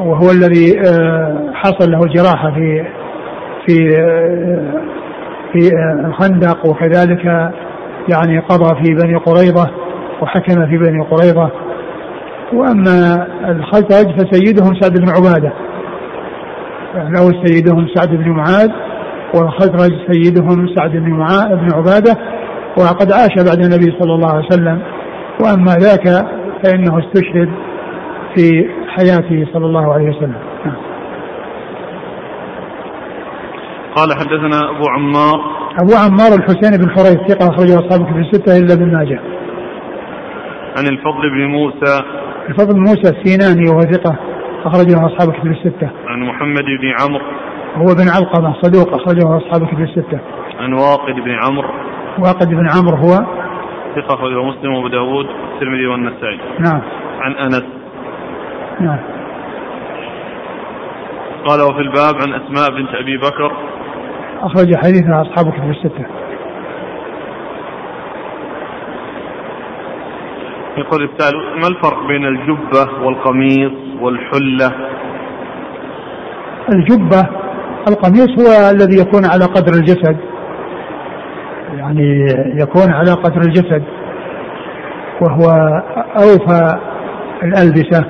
[0.00, 2.86] وهو الذي آه، حصل له الجراحة في
[3.66, 4.82] في آه،
[5.52, 7.24] في آه، الخندق وكذلك
[8.08, 9.70] يعني قضى في بني قريظة
[10.22, 11.50] وحكم في بني قريظة.
[12.52, 15.52] وأما الخزرج فسيدهم سعد بن عبادة.
[16.94, 18.70] الأوس سيدهم سعد بن معاذ
[19.34, 22.16] والخزرج سيدهم سعد بن معاذ بن عبادة
[22.78, 24.82] وقد عاش بعد النبي صلى الله عليه وسلم.
[25.40, 26.26] وأما ذاك
[26.64, 27.48] فإنه استشهد
[28.34, 30.40] في حياته صلى الله عليه وسلم.
[33.96, 35.40] قال حدثنا أبو عمار.
[35.80, 39.20] أبو عمار الحسين بن حريث ثقة أخرجه أصحاب في الستة إلا ابن ماجه.
[40.78, 42.02] عن الفضل بن موسى
[42.48, 44.16] الفضل موسى السيناني وهو ثقة
[44.64, 45.90] أخرجه أصحاب الكتب الستة.
[46.06, 47.24] عن محمد بن عمرو
[47.76, 50.20] هو بن علقمة صدوق أخرجه أصحاب الكتب الستة.
[50.58, 51.68] عن واقد بن عمرو
[52.18, 53.14] واقد بن عمرو هو
[53.96, 56.40] ثقة أخرجه مسلم وأبو داود والترمذي والنسائي.
[56.60, 56.82] نعم.
[57.20, 57.64] عن أنس.
[58.80, 58.98] نعم.
[61.46, 63.52] قال وفي الباب عن أسماء بنت أبي بكر
[64.42, 66.06] أخرج حديثها أصحاب الكتب الستة.
[70.78, 74.72] يقول السائل ما الفرق بين الجبة والقميص والحلة؟
[76.72, 77.28] الجبة
[77.88, 80.16] القميص هو الذي يكون على قدر الجسد.
[81.76, 82.26] يعني
[82.62, 83.82] يكون على قدر الجسد
[85.20, 85.50] وهو
[86.16, 86.78] أوفى
[87.42, 88.04] الألبسة.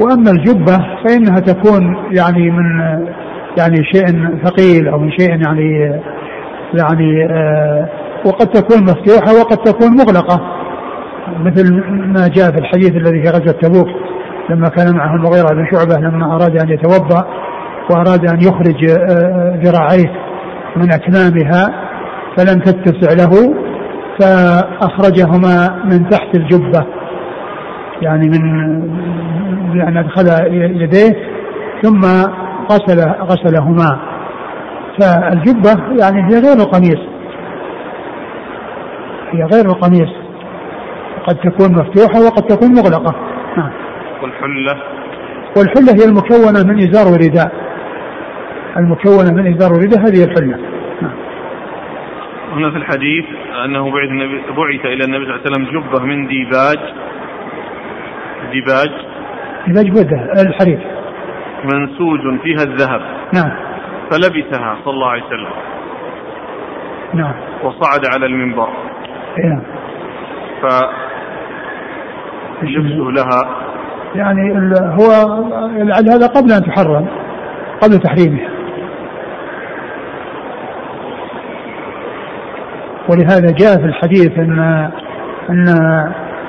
[0.00, 2.64] وأما الجبة فإنها تكون يعني من
[3.58, 4.06] يعني شيء
[4.44, 6.00] ثقيل أو من شيء يعني
[6.74, 7.88] يعني آه
[8.26, 10.58] وقد تكون مفتوحة وقد تكون مغلقة.
[11.44, 11.74] مثل
[12.06, 13.88] ما جاء في الحديث الذي في غزوة تبوك
[14.50, 17.24] لما كان معه المغيرة بن شعبة لما أراد أن يتوضأ
[17.90, 20.12] وأراد أن يخرج آه، آه، ذراعيه
[20.76, 21.66] من أكمامها
[22.36, 23.54] فلم تتسع له
[24.20, 26.86] فأخرجهما من تحت الجبة
[28.02, 28.80] يعني من
[29.72, 30.52] بأن أدخل
[30.82, 31.16] يديه
[31.82, 32.00] ثم
[32.70, 33.98] غسل غسلهما.
[35.00, 36.98] فالجبة يعني هي غير القميص
[39.30, 40.17] هي غير القميص.
[41.28, 43.14] قد تكون مفتوحة وقد تكون مغلقة.
[43.56, 43.70] نعم.
[44.22, 44.76] والحلة.
[45.56, 47.52] والحلة هي المكونة من إزار ورداء.
[48.76, 50.58] المكونة من إزار ورداء هذه الحلة.
[51.02, 51.16] نعم.
[52.52, 53.24] هنا في الحديث
[53.64, 56.78] أنه بعث, النبي بعث إلى النبي صلى الله عليه وسلم جبة من ديباج.
[58.52, 58.90] ديباج.
[59.66, 60.80] ديباج بودة الحرير.
[61.64, 63.00] منسوج فيها الذهب.
[63.34, 63.52] نعم.
[64.10, 65.52] فلبسها صلى الله عليه وسلم.
[67.14, 67.34] نعم.
[67.62, 68.68] وصعد على المنبر.
[69.44, 69.62] نعم.
[72.60, 73.68] فلبسه لها.
[74.14, 75.10] يعني هو
[76.12, 77.06] هذا قبل أن تحرم
[77.82, 78.48] قبل تحريمها
[83.08, 84.58] ولهذا جاء في الحديث ان
[85.50, 85.68] ان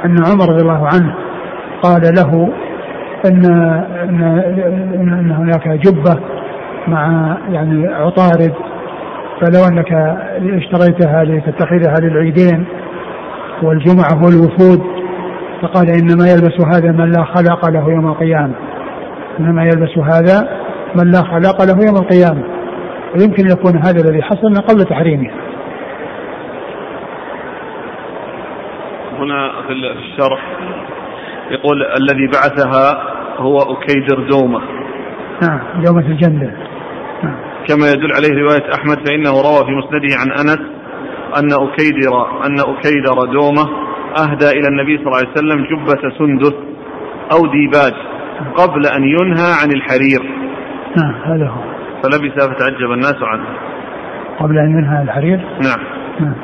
[0.06, 1.16] أن عمر رضي الله عنه
[1.82, 2.54] قال له
[3.26, 3.46] ان
[4.04, 4.22] ان,
[4.94, 6.20] إن هناك جبة
[6.88, 8.54] مع يعني عطارد
[9.42, 9.92] فلو أنك
[10.58, 12.66] اشتريتها لتتخذها للعيدين
[13.64, 14.99] والجمعة والوفود
[15.62, 18.56] فقال إنما يلبس هذا من لا خلق له يوم القيامة.
[19.40, 20.50] إنما يلبس هذا
[20.96, 22.44] من لا خلق له يوم القيامة.
[23.16, 25.32] ويمكن يكون هذا الذي حصل قبل تحريمه.
[29.20, 30.40] هنا في الشرح
[31.52, 33.04] يقول الذي بعثها
[33.38, 34.62] هو أكيدر دومة
[35.42, 36.54] نعم دومة الجنة
[37.24, 37.36] نعم.
[37.68, 40.60] كما يدل عليه رواية أحمد فإنه روى في مسنده عن أنس
[41.38, 46.54] أن أكيدر أن أكيدر دومة أهدى إلى النبي صلى الله عليه وسلم جبة سندس
[47.32, 47.94] أو ديباج
[48.56, 50.22] قبل أن ينهى عن الحرير.
[50.98, 51.62] نعم هذا هو.
[52.04, 53.46] فلبس فتعجب الناس عنه.
[54.40, 55.80] قبل أن ينهى الحرير؟ نعم.
[56.20, 56.36] نعم.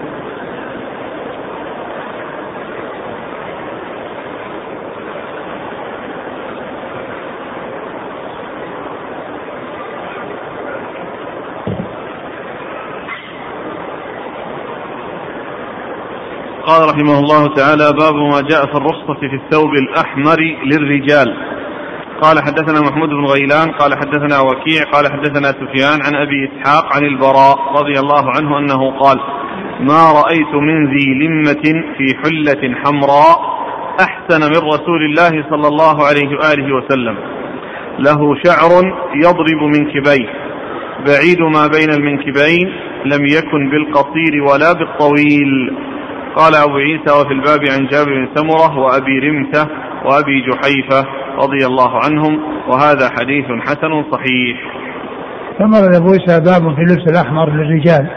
[16.67, 21.37] قال رحمه الله تعالى باب ما جاء في الرخصة في الثوب الأحمر للرجال.
[22.21, 27.03] قال حدثنا محمود بن غيلان قال حدثنا وكيع قال حدثنا سفيان عن أبي إسحاق عن
[27.03, 29.17] البراء رضي الله عنه أنه قال
[29.79, 33.37] ما رأيت من ذي لمة في حلة حمراء
[33.99, 37.15] أحسن من رسول الله صلى الله عليه وآله وسلم.
[37.99, 38.71] له شعر
[39.15, 40.29] يضرب منكبيه
[41.07, 42.67] بعيد ما بين المنكبين
[43.05, 45.73] لم يكن بالقصير ولا بالطويل.
[46.35, 49.67] قال أبو عيسى وفي الباب عن جابر بن سمرة وأبي رمثة
[50.05, 54.57] وأبي جحيفة رضي الله عنهم وهذا حديث حسن صحيح.
[55.59, 58.07] ثم أبو عيسى باب في اللبس الأحمر للرجال.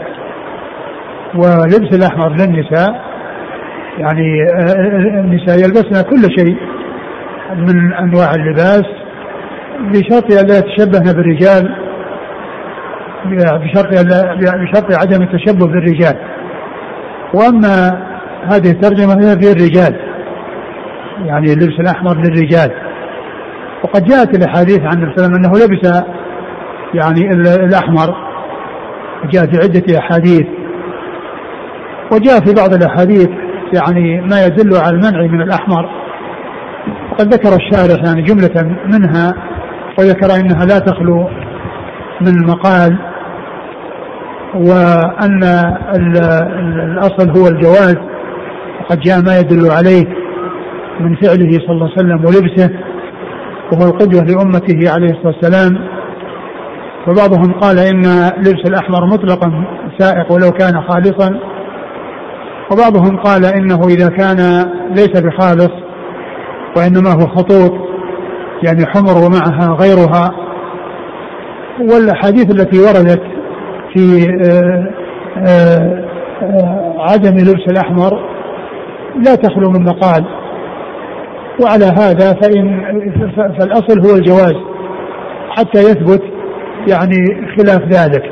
[1.35, 3.09] ولبس الأحمر للنساء
[3.97, 4.43] يعني
[5.19, 6.57] النساء يلبسن كل شيء
[7.57, 8.85] من أنواع اللباس
[9.79, 11.75] بشرط ألا يتشبهن بالرجال
[13.35, 13.87] بشرط
[14.61, 16.17] بشرط عدم التشبه بالرجال.
[17.33, 18.08] وأما
[18.43, 19.99] هذه الترجمة هي في الرجال.
[21.25, 22.71] يعني اللبس الأحمر للرجال.
[23.83, 26.03] وقد جاءت الأحاديث عن النبي صلى الله عليه وسلم أنه لبس
[26.93, 27.31] يعني
[27.65, 28.15] الأحمر.
[29.31, 30.47] جاء في عدة أحاديث.
[32.11, 33.29] وجاء في بعض الأحاديث
[33.73, 35.89] يعني ما يدل على المنع من الأحمر.
[37.11, 39.33] وقد ذكر الشارح يعني جملة منها
[39.99, 41.29] وذكر أنها لا تخلو
[42.21, 42.97] من مقال
[44.55, 45.43] وأن
[46.97, 47.97] الأصل هو الجواز.
[48.81, 50.05] وقد جاء ما يدل عليه
[50.99, 52.69] من فعله صلى الله عليه وسلم ولبسه
[53.71, 55.87] وهو القدوة لأمته عليه الصلاة والسلام.
[57.07, 58.01] وبعضهم قال إن
[58.37, 59.65] لبس الأحمر مطلقا
[59.99, 61.39] سائق ولو كان خالصا.
[62.71, 64.37] وبعضهم قال إنه إذا كان
[64.89, 65.71] ليس بخالص
[66.77, 67.71] وإنما هو خطوط
[68.63, 70.31] يعني حمر ومعها غيرها.
[71.79, 73.21] والأحاديث التي وردت
[73.93, 74.89] في آه،
[75.47, 76.05] آه،
[76.41, 78.38] آه، عدم لبس الأحمر
[79.15, 80.25] لا تخلو من مقال.
[81.63, 82.81] وعلى هذا فإن
[83.59, 84.55] فالأصل هو الجواز
[85.49, 86.23] حتى يثبت
[86.87, 88.23] يعني خلاف ذلك.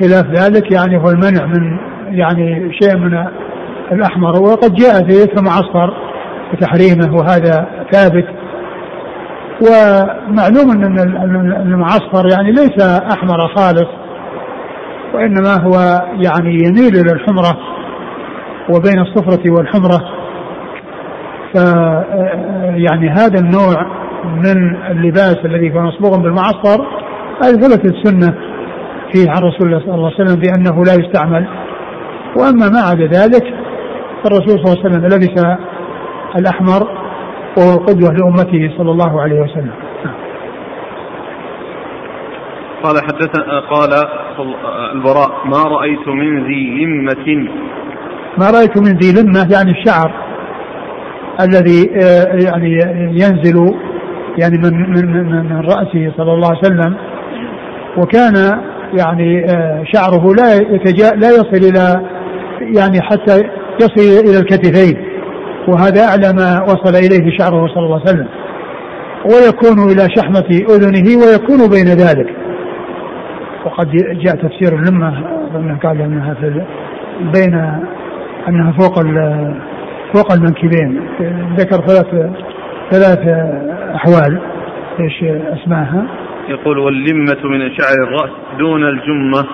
[0.00, 1.78] خلاف ذلك يعني هو المنع من
[2.18, 3.26] يعني شيء من
[3.92, 4.42] الأحمر.
[4.42, 5.94] وقد جاء في ذكر معصفر
[6.52, 8.26] وتحريمه وهذا ثابت.
[9.60, 10.98] ومعلوم أن
[11.66, 12.82] المعصفر يعني ليس
[13.12, 13.88] أحمر خالص
[15.14, 17.79] وإنما هو يعني يميل إلى الحمرة.
[18.76, 20.00] وبين الصفرة والحمرة.
[21.54, 21.56] ف
[22.76, 23.86] يعني هذا النوع
[24.24, 26.86] من اللباس الذي هو مصبوغ بالمعصفر
[27.42, 28.34] هذه ثبتت السنة
[29.12, 31.46] فيه عن رسول الله صلى الله عليه وسلم بأنه لا يستعمل.
[32.36, 33.54] وأما ما عدا ذلك
[34.22, 35.56] فالرسول صلى الله عليه وسلم لبس
[36.38, 36.82] الأحمر
[37.58, 39.72] وهو قدوة لأمته صلى الله عليه وسلم.
[42.82, 43.90] قال حدثنا قال
[44.94, 47.48] البراء ما رأيت من ذي لمة
[48.38, 50.12] ما رأيت من ذي لمة يعني الشعر
[51.40, 52.72] الذي آه، يعني
[53.12, 53.74] ينزل
[54.38, 56.96] يعني من من من, من رأسه صلى الله عليه وسلم.
[57.96, 58.60] وكان
[58.98, 62.00] يعني آه، شعره لا يتجا لا يصل إلى
[62.60, 63.42] يعني حتى
[63.80, 65.04] يصل إلى الكتفين.
[65.68, 68.28] وهذا أعلى ما وصل إليه شعره صلى الله عليه وسلم.
[69.24, 72.26] ويكون إلى شحمة أذنه ويكون بين ذلك.
[73.64, 73.90] وقد
[74.24, 75.10] جاء تفسير اللمة
[75.82, 76.36] قال أنها
[77.32, 77.80] بين
[78.48, 78.94] أنها فوق
[80.14, 81.00] فوق المنكبين.
[81.56, 82.10] ذكر ثلاث
[82.90, 83.32] ثلاث
[83.94, 84.40] أحوال
[85.00, 86.06] إيش أسماها؟
[86.48, 89.46] يقول واللمة من شعر الرأس دون الجمة.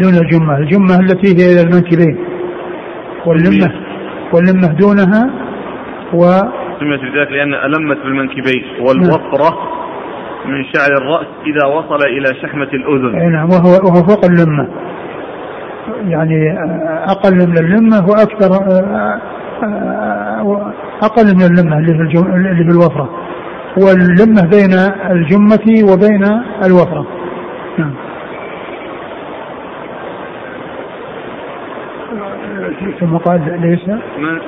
[0.00, 2.18] دون الجمة، الجمة التي هي إلى المنكبين.
[3.26, 3.72] واللمة
[4.32, 5.30] واللمة دونها
[6.12, 6.20] و
[6.80, 8.64] سميت بذلك لأن ألمت بالمنكبين.
[8.80, 9.58] والوفرة
[10.46, 13.32] من شعر الرأس إذا وصل إلى شحمة الأذن.
[13.32, 14.68] نعم وهو وهو فوق اللمة.
[16.08, 16.58] يعني
[17.06, 18.50] أقل من اللمة وأكثر
[21.02, 23.10] أقل من اللمة اللي في اللي في الوفرة.
[23.82, 24.72] واللمة بين
[25.10, 26.24] الجمة وبين
[26.64, 27.06] الوفرة.
[27.78, 27.94] نعم.
[33.00, 34.40] ثم قال ليس؟ ما,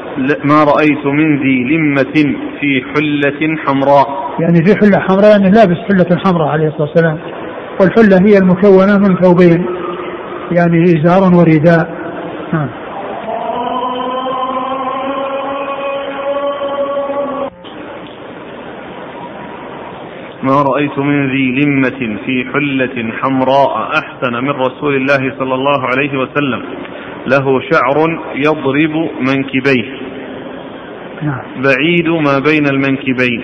[0.45, 4.07] ما رأيت من ذي لمة في حلة حمراء.
[4.41, 7.19] يعني في حلة حمراء يعني لابس حلة حمراء عليه الصلاة والسلام.
[7.81, 9.80] والحلة هي المكونة من ثوبين.
[10.53, 12.01] يعني إزار ورداء.
[12.53, 12.69] نعم.
[20.43, 26.19] ما رأيت من ذي لمة في حلة حمراء أحسن من رسول الله صلى الله عليه
[26.19, 26.63] وسلم.
[27.27, 29.99] له شعر يضرب منكبيه.
[31.23, 31.43] نعم.
[31.57, 33.43] بعيد ما بين المنكبين.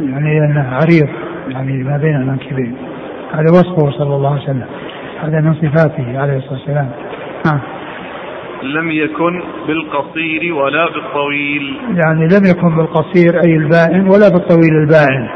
[0.00, 1.08] يعني أنه عريض
[1.48, 2.76] يعني ما بين المنكبين.
[3.32, 4.66] هذا وصفه صلى الله عليه وسلم.
[5.22, 6.90] هذا من صفاته عليه الصلاة والسلام.
[7.46, 7.60] نعم.
[8.62, 11.76] لم يكن بالقصير ولا بالطويل.
[12.04, 15.28] يعني لم يكن بالقصير أي البائن ولا بالطويل البائن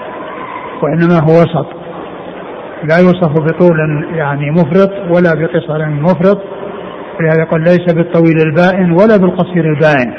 [0.83, 1.67] وإنما هو وسط.
[2.89, 6.41] لا يوصف بطول يعني مفرط ولا بقصر مفرط
[7.21, 10.15] ولهذا يقول ليس بالطويل البائن ولا بالقصير البائن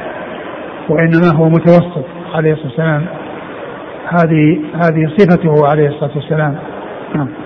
[0.90, 3.06] وإنما هو متوسط عليه الصلاة والسلام.
[4.08, 6.56] هذه هذه صفته عليه الصلاة والسلام.
[7.16, 7.45] نعم.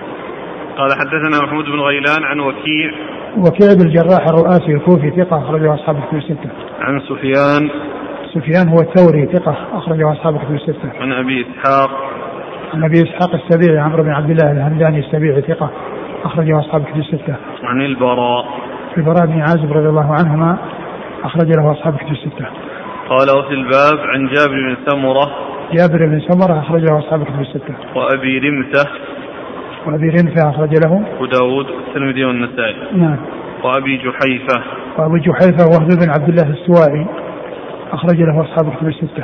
[0.80, 2.92] قال حدثنا محمود بن غيلان عن وكيع
[3.38, 6.50] وكيع بن الجراح الرؤاسي الكوفي ثقة أخرجه أصحاب الكتب الستة.
[6.80, 7.70] عن سفيان
[8.34, 10.92] سفيان هو الثوري ثقة أخرجه أصحاب الكتب الستة.
[11.02, 11.90] عن أبي إسحاق
[12.74, 15.70] عن أبي إسحاق السبيعي عمرو بن عبد الله الهمداني السبيعي ثقة
[16.24, 17.36] أخرجه أصحاب الكتب الستة.
[17.64, 18.46] عن البراء
[18.98, 20.58] البراء بن عازب رضي الله عنهما
[21.24, 22.46] أخرج له أصحاب الكتب الستة.
[23.10, 25.32] قال وفي الباب عن جابر بن سمرة
[25.74, 27.76] جابر بن سمرة أخرج له أصحاب الكتب الستة.
[27.96, 28.90] وأبي رمثة
[29.86, 31.04] وأبي رمثة أخرج له.
[31.16, 32.76] أبو داود والترمذي والنسائي.
[32.94, 33.18] نعم.
[33.64, 34.64] وأبي جحيفة.
[34.98, 37.06] وأبو جحيفة وهب بن عبد الله السوائي
[37.92, 39.24] أخرج له أصحاب الكتب الستة.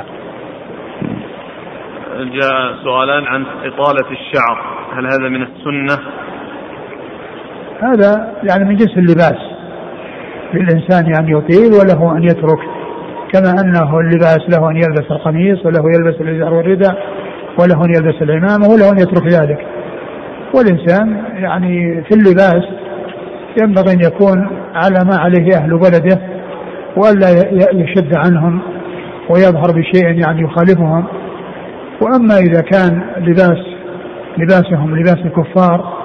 [2.16, 4.58] جاء سؤالان عن إطالة الشعر.
[4.92, 5.98] هل هذا من السنة؟
[7.82, 9.40] هذا يعني من جنس اللباس.
[10.54, 12.58] للإنسان أن يطيل وله أن يترك.
[13.32, 17.06] كما أنه اللباس له أن يلبس القميص وله يلبس الإزار والرداء
[17.60, 19.66] وله أن يلبس العمامة وله أن يترك ذلك.
[20.56, 22.64] والإنسان يعني في اللباس
[23.62, 26.20] ينبغي أن يكون على ما عليه أهل بلده
[26.96, 27.28] وألا
[27.72, 28.60] يشد عنهم
[29.30, 31.04] ويظهر بشيء يعني يخالفهم.
[32.00, 33.58] وأما إذا كان لباس
[34.38, 35.96] لباسهم لباس الكفار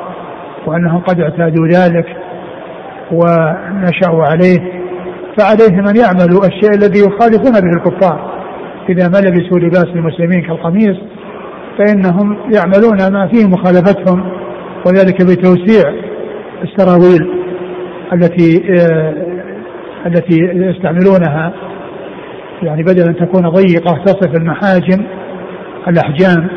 [0.65, 2.05] وأنهم قد اعتادوا ذلك
[3.11, 4.59] ونشأوا عليه
[5.37, 8.31] فعليهم أن يعملوا الشيء الذي يخالفون به الكفار.
[8.89, 10.97] إذا ما لبسوا لباس المسلمين كالقميص
[11.77, 14.40] فإنهم يعملون ما فيه مخالفتهم.
[14.85, 15.93] وذلك بتوسيع
[16.63, 17.31] السراويل
[18.13, 19.13] التي آه،
[20.05, 21.53] التي يستعملونها
[22.63, 25.05] يعني بدل أن تكون ضيقة تصف المحاجم
[25.87, 26.47] الأحجام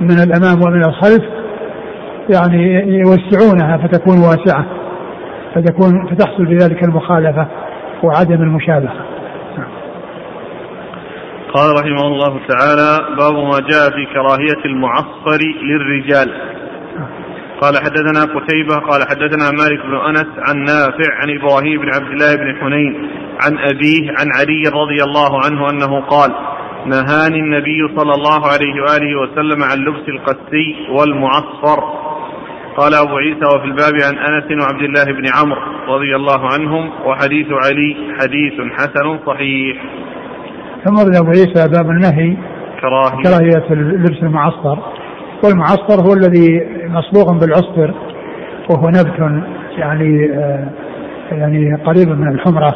[0.00, 1.22] من الأمام ومن الخلف
[2.34, 4.66] يعني يوسعونها فتكون واسعة
[5.54, 7.48] فتكون فتحصل بذلك المخالفة
[8.02, 9.04] وعدم المشابهة.
[11.54, 16.30] قال رحمه الله تعالى باب ما جاء في كراهية المعصفر للرجال.
[17.60, 22.36] قال حدثنا قتيبة قال حدثنا مالك بن أنس عن نافع عن إبراهيم بن عبد الله
[22.36, 23.10] بن حنين
[23.44, 26.30] عن أبيه عن علي رضي الله عنه أنه قال
[26.86, 32.04] نهاني النبي صلى الله عليه وآله وسلم عن لبس القسي والمعصفر.
[32.76, 35.60] قال أبو عيسى وفي الباب عن أنس وعبد الله بن عمرو
[35.94, 39.76] رضي الله عنهم وحديث علي حديث حسن صحيح.
[40.84, 42.36] ثم أبو عيسى باب النهي
[42.80, 45.03] كراهية, كراهية لبس المعصفر.
[45.42, 47.94] والمعصفر هو الذي مصبوغ بالعصفر
[48.70, 49.42] وهو نبت
[49.78, 50.68] يعني آه،
[51.32, 52.74] يعني قريب من الحمرة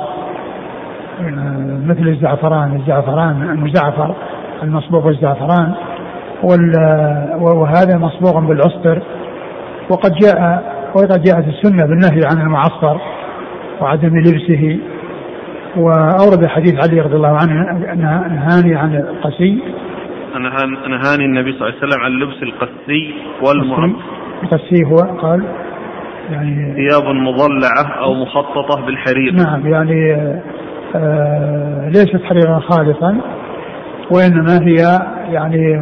[1.20, 4.14] آه، مثل الزعفران الزعفران المزعفر
[4.62, 5.74] المصبوغ بالزعفران
[7.40, 9.02] وهذا مصبوغ بالعصفر
[9.90, 10.62] وقد جاء
[10.94, 13.00] وقد جاءت السنة بالنهي عن المعصفر
[13.80, 14.78] وعدم لبسه
[15.76, 17.54] وأورد حديث علي رضي الله عنه
[18.28, 19.58] نهاني عن القسي
[20.88, 23.92] نهاني النبي صلى الله عليه وسلم عن لبس القسي والمعطر
[24.42, 25.44] القسي هو قال
[26.30, 29.32] يعني ثياب مضلعة أو مخططة بالحرير.
[29.32, 30.14] نعم يعني
[30.94, 33.20] آه ليست حريرا خالصا
[34.10, 35.00] وإنما هي
[35.32, 35.76] يعني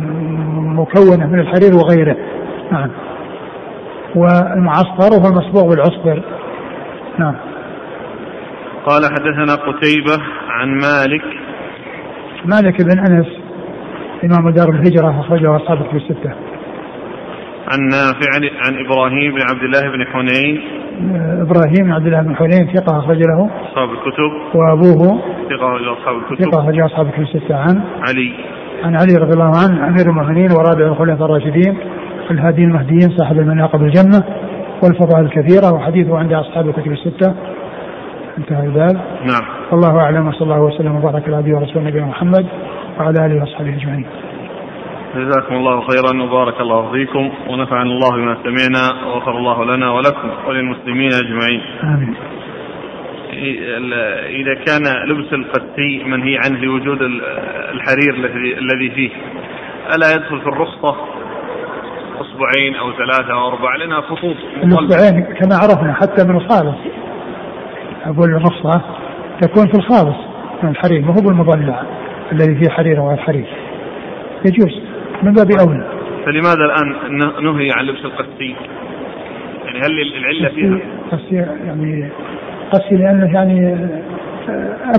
[0.56, 2.16] مكونة من الحرير وغيره.
[2.72, 2.90] نعم.
[4.14, 6.22] والمعصفر هو المصبوغ بالعصفر
[7.18, 7.34] نعم.
[8.86, 11.24] قال حدثنا قتيبة عن مالك.
[12.44, 13.45] مالك بن أنس.
[14.26, 16.30] إمام دار الهجرة أخرجه أصحاب الكتب الستة.
[17.72, 18.28] عن نافع
[18.66, 20.60] عن إبراهيم بن عبد الله بن حنين.
[21.40, 23.50] إبراهيم بن عبد الله بن حنين ثقة أخرج له.
[23.70, 24.58] أصحاب الكتب.
[24.58, 25.20] وأبوه
[25.50, 26.44] ثقة أخرج أصحاب الكتب.
[26.44, 27.56] ثقة أخرج أصحاب الكتب الستة.
[27.56, 28.32] عن علي.
[28.84, 31.78] عن علي رضي الله عنه أمير المؤمنين ورابع الخلفاء الراشدين
[32.30, 34.24] الهادي المهديين صاحب المناقب الجنة
[34.82, 37.34] والفضائل الكثيرة وحديثه عند أصحاب الكتب الستة.
[38.38, 38.94] انتهى الباب.
[39.24, 39.44] نعم.
[39.72, 42.46] والله أعلم وصلى الله وسلم وبارك على عبده ورسوله نبينا محمد.
[42.98, 44.06] وعلى آله وأصحابه أجمعين.
[45.16, 51.10] جزاكم الله خيرا وبارك الله فيكم ونفعنا الله بما سمعنا وغفر الله لنا ولكم وللمسلمين
[51.24, 51.60] أجمعين.
[51.82, 52.14] آمين.
[54.40, 56.98] إذا كان لبس القسي منهي عنه لوجود
[57.74, 58.14] الحرير
[58.58, 59.10] الذي فيه
[59.94, 60.96] ألا يدخل في الرخصة؟
[62.20, 66.76] اصبعين أو ثلاثة أو أربعة لأنها خطوط الاصبعين كما عرفنا حتى من الخالص
[68.04, 68.80] أقول الرخصة
[69.40, 70.16] تكون في الخالص
[70.62, 71.82] من الحرير ما هو بالمضلع
[72.32, 73.46] الذي فيه حرير وغير حرير.
[74.44, 74.80] يجوز.
[75.22, 75.86] من باب أولى.
[76.24, 78.56] فلماذا الآن نهي عن لبس القسي؟
[79.64, 80.78] يعني هل العلة فيها؟
[81.12, 81.34] قسي
[81.66, 82.10] يعني
[82.72, 83.76] قسي لأنه يعني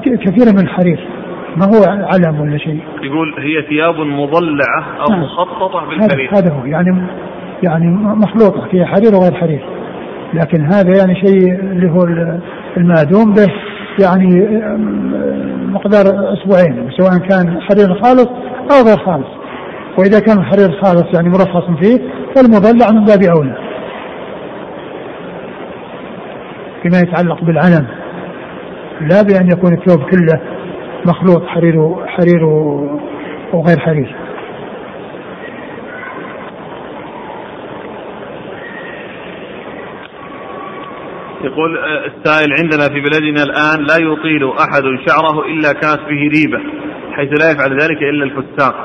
[0.03, 0.99] كثير من الحرير
[1.57, 2.79] ما هو علم ولا شيء.
[3.03, 5.23] يقول هي ثياب مضلعة أو نعم.
[5.23, 6.65] مخططة بالحرير هذا هو.
[6.65, 7.07] يعني
[7.63, 8.67] يعني مخلوطة.
[8.71, 9.65] فيها حرير وغير حرير.
[10.33, 12.03] لكن هذا يعني شيء اللي هو
[12.77, 13.47] المادوم به
[13.99, 14.47] يعني
[15.71, 18.27] مقدار أسبوعين سواء كان حرير خالص
[18.71, 19.27] أو غير خالص.
[19.99, 21.99] وإذا كان الحرير خالص يعني مرخص فيه
[22.35, 23.55] فالمضلع من باب أولى.
[26.83, 27.87] فيما يتعلق بالعلم
[29.01, 30.41] لا بأن يكون الثوب كله
[31.05, 32.45] مخلوط حرير حرير
[33.53, 34.15] وغير حرير.
[41.43, 46.59] يقول آه، السائل عندنا في بلدنا الآن لا يطيل أحد شعره إلا كانت به ريبة
[47.11, 48.75] حيث لا يفعل ذلك إلا الفساق.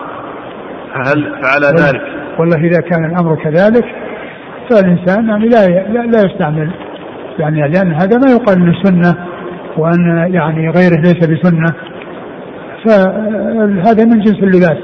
[1.07, 2.03] هل فعل ذلك؟
[2.39, 3.85] والله إذا كان الأمر كذلك
[4.71, 5.67] فالإنسان يعني لا
[6.07, 6.71] لا يستعمل.
[7.39, 9.15] يعني لأن هذا ما يقال أنه سنة
[9.77, 11.75] وأن يعني غيره ليس بسنة.
[12.87, 14.79] فهذا من جنس اللباس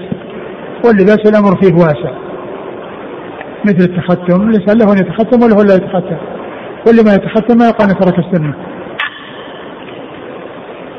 [0.84, 2.12] واللباس الأمر فيه واسع.
[3.64, 6.37] مثل التختم الانسان له أن يتختم وله لا يتختم.
[6.86, 8.54] واللي ما يتختم ما يقال ترك السنة.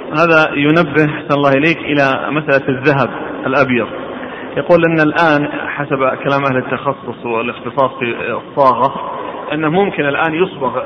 [0.10, 3.10] هذا ينبه صلى الله إليك إلى مسألة الذهب
[3.46, 3.88] الأبيض.
[4.58, 8.94] يقول إن الآن حسب كلام أهل التخصص والاختصاص في الصاغة
[9.54, 10.82] إنه ممكن الآن يصبغ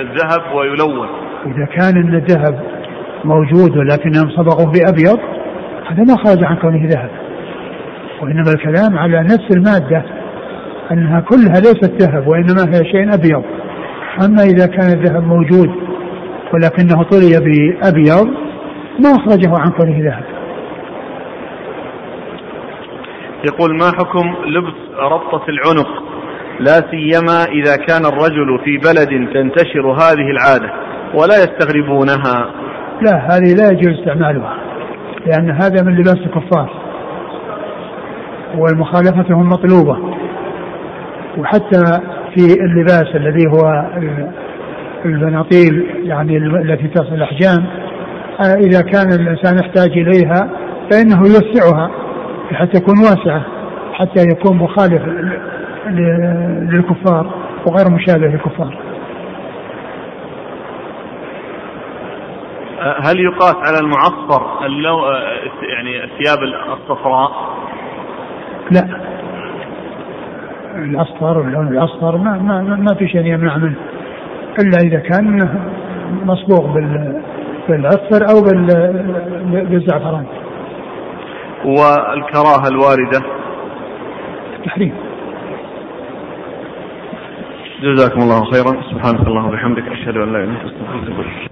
[0.00, 1.08] الذهب ويلون.
[1.46, 2.60] إذا كان الذهب
[3.24, 5.18] موجود ولكنهم صبغوه بابيض
[5.86, 7.10] هذا ما خرج عن كونه ذهب.
[8.22, 10.04] وإنما الكلام على نفس المادة
[10.92, 13.44] أنها كلها ليست ذهب وإنما هي شيء أبيض.
[14.24, 15.70] أما إذا كان الذهب موجود
[16.52, 18.26] ولكنه طلي بأبيض
[19.00, 20.24] ما أخرجه عن كونه ذهب.
[23.48, 26.02] يقول ما حكم لبس ربطة العنق؟
[26.60, 30.72] لا سيما إذا كان الرجل في بلد تنتشر هذه العادة
[31.14, 32.50] ولا يستغربونها.
[33.02, 34.54] لا هذه لا يجوز استعمالها
[35.26, 36.70] لأن هذا من لباس الكفار
[38.58, 39.98] والمخالفة مطلوبة
[41.38, 42.00] وحتى
[42.38, 43.90] في اللباس الذي هو
[45.04, 47.66] البناطيل يعني التي تصل الأحجام
[48.40, 50.50] آه، إذا كان الإنسان يحتاج إليها
[50.90, 51.90] فإنه يوسعها
[52.52, 53.42] حتى تكون واسعة
[53.92, 55.02] حتى يكون مخالف
[56.72, 57.34] للكفار
[57.66, 58.78] وغير مشابه للكفار
[62.80, 64.98] هل يقاس على المعصفر اللو
[65.62, 66.38] يعني الثياب
[66.72, 67.30] الصفراء؟
[68.70, 69.17] لا
[70.78, 73.76] الأصفر واللون الأصفر ما ما ما في شيء يمنع منه
[74.58, 75.48] إلا إذا كان
[76.24, 77.22] مصبوغ بال
[77.68, 78.42] بالعصفر أو
[79.70, 80.24] بالزعفران.
[81.64, 83.20] والكراهة الواردة؟
[84.58, 84.94] التحريم.
[87.82, 91.47] جزاكم الله خيرا سبحانك اللهم وبحمدك أشهد أن لا إله إلا أنت أستغفرك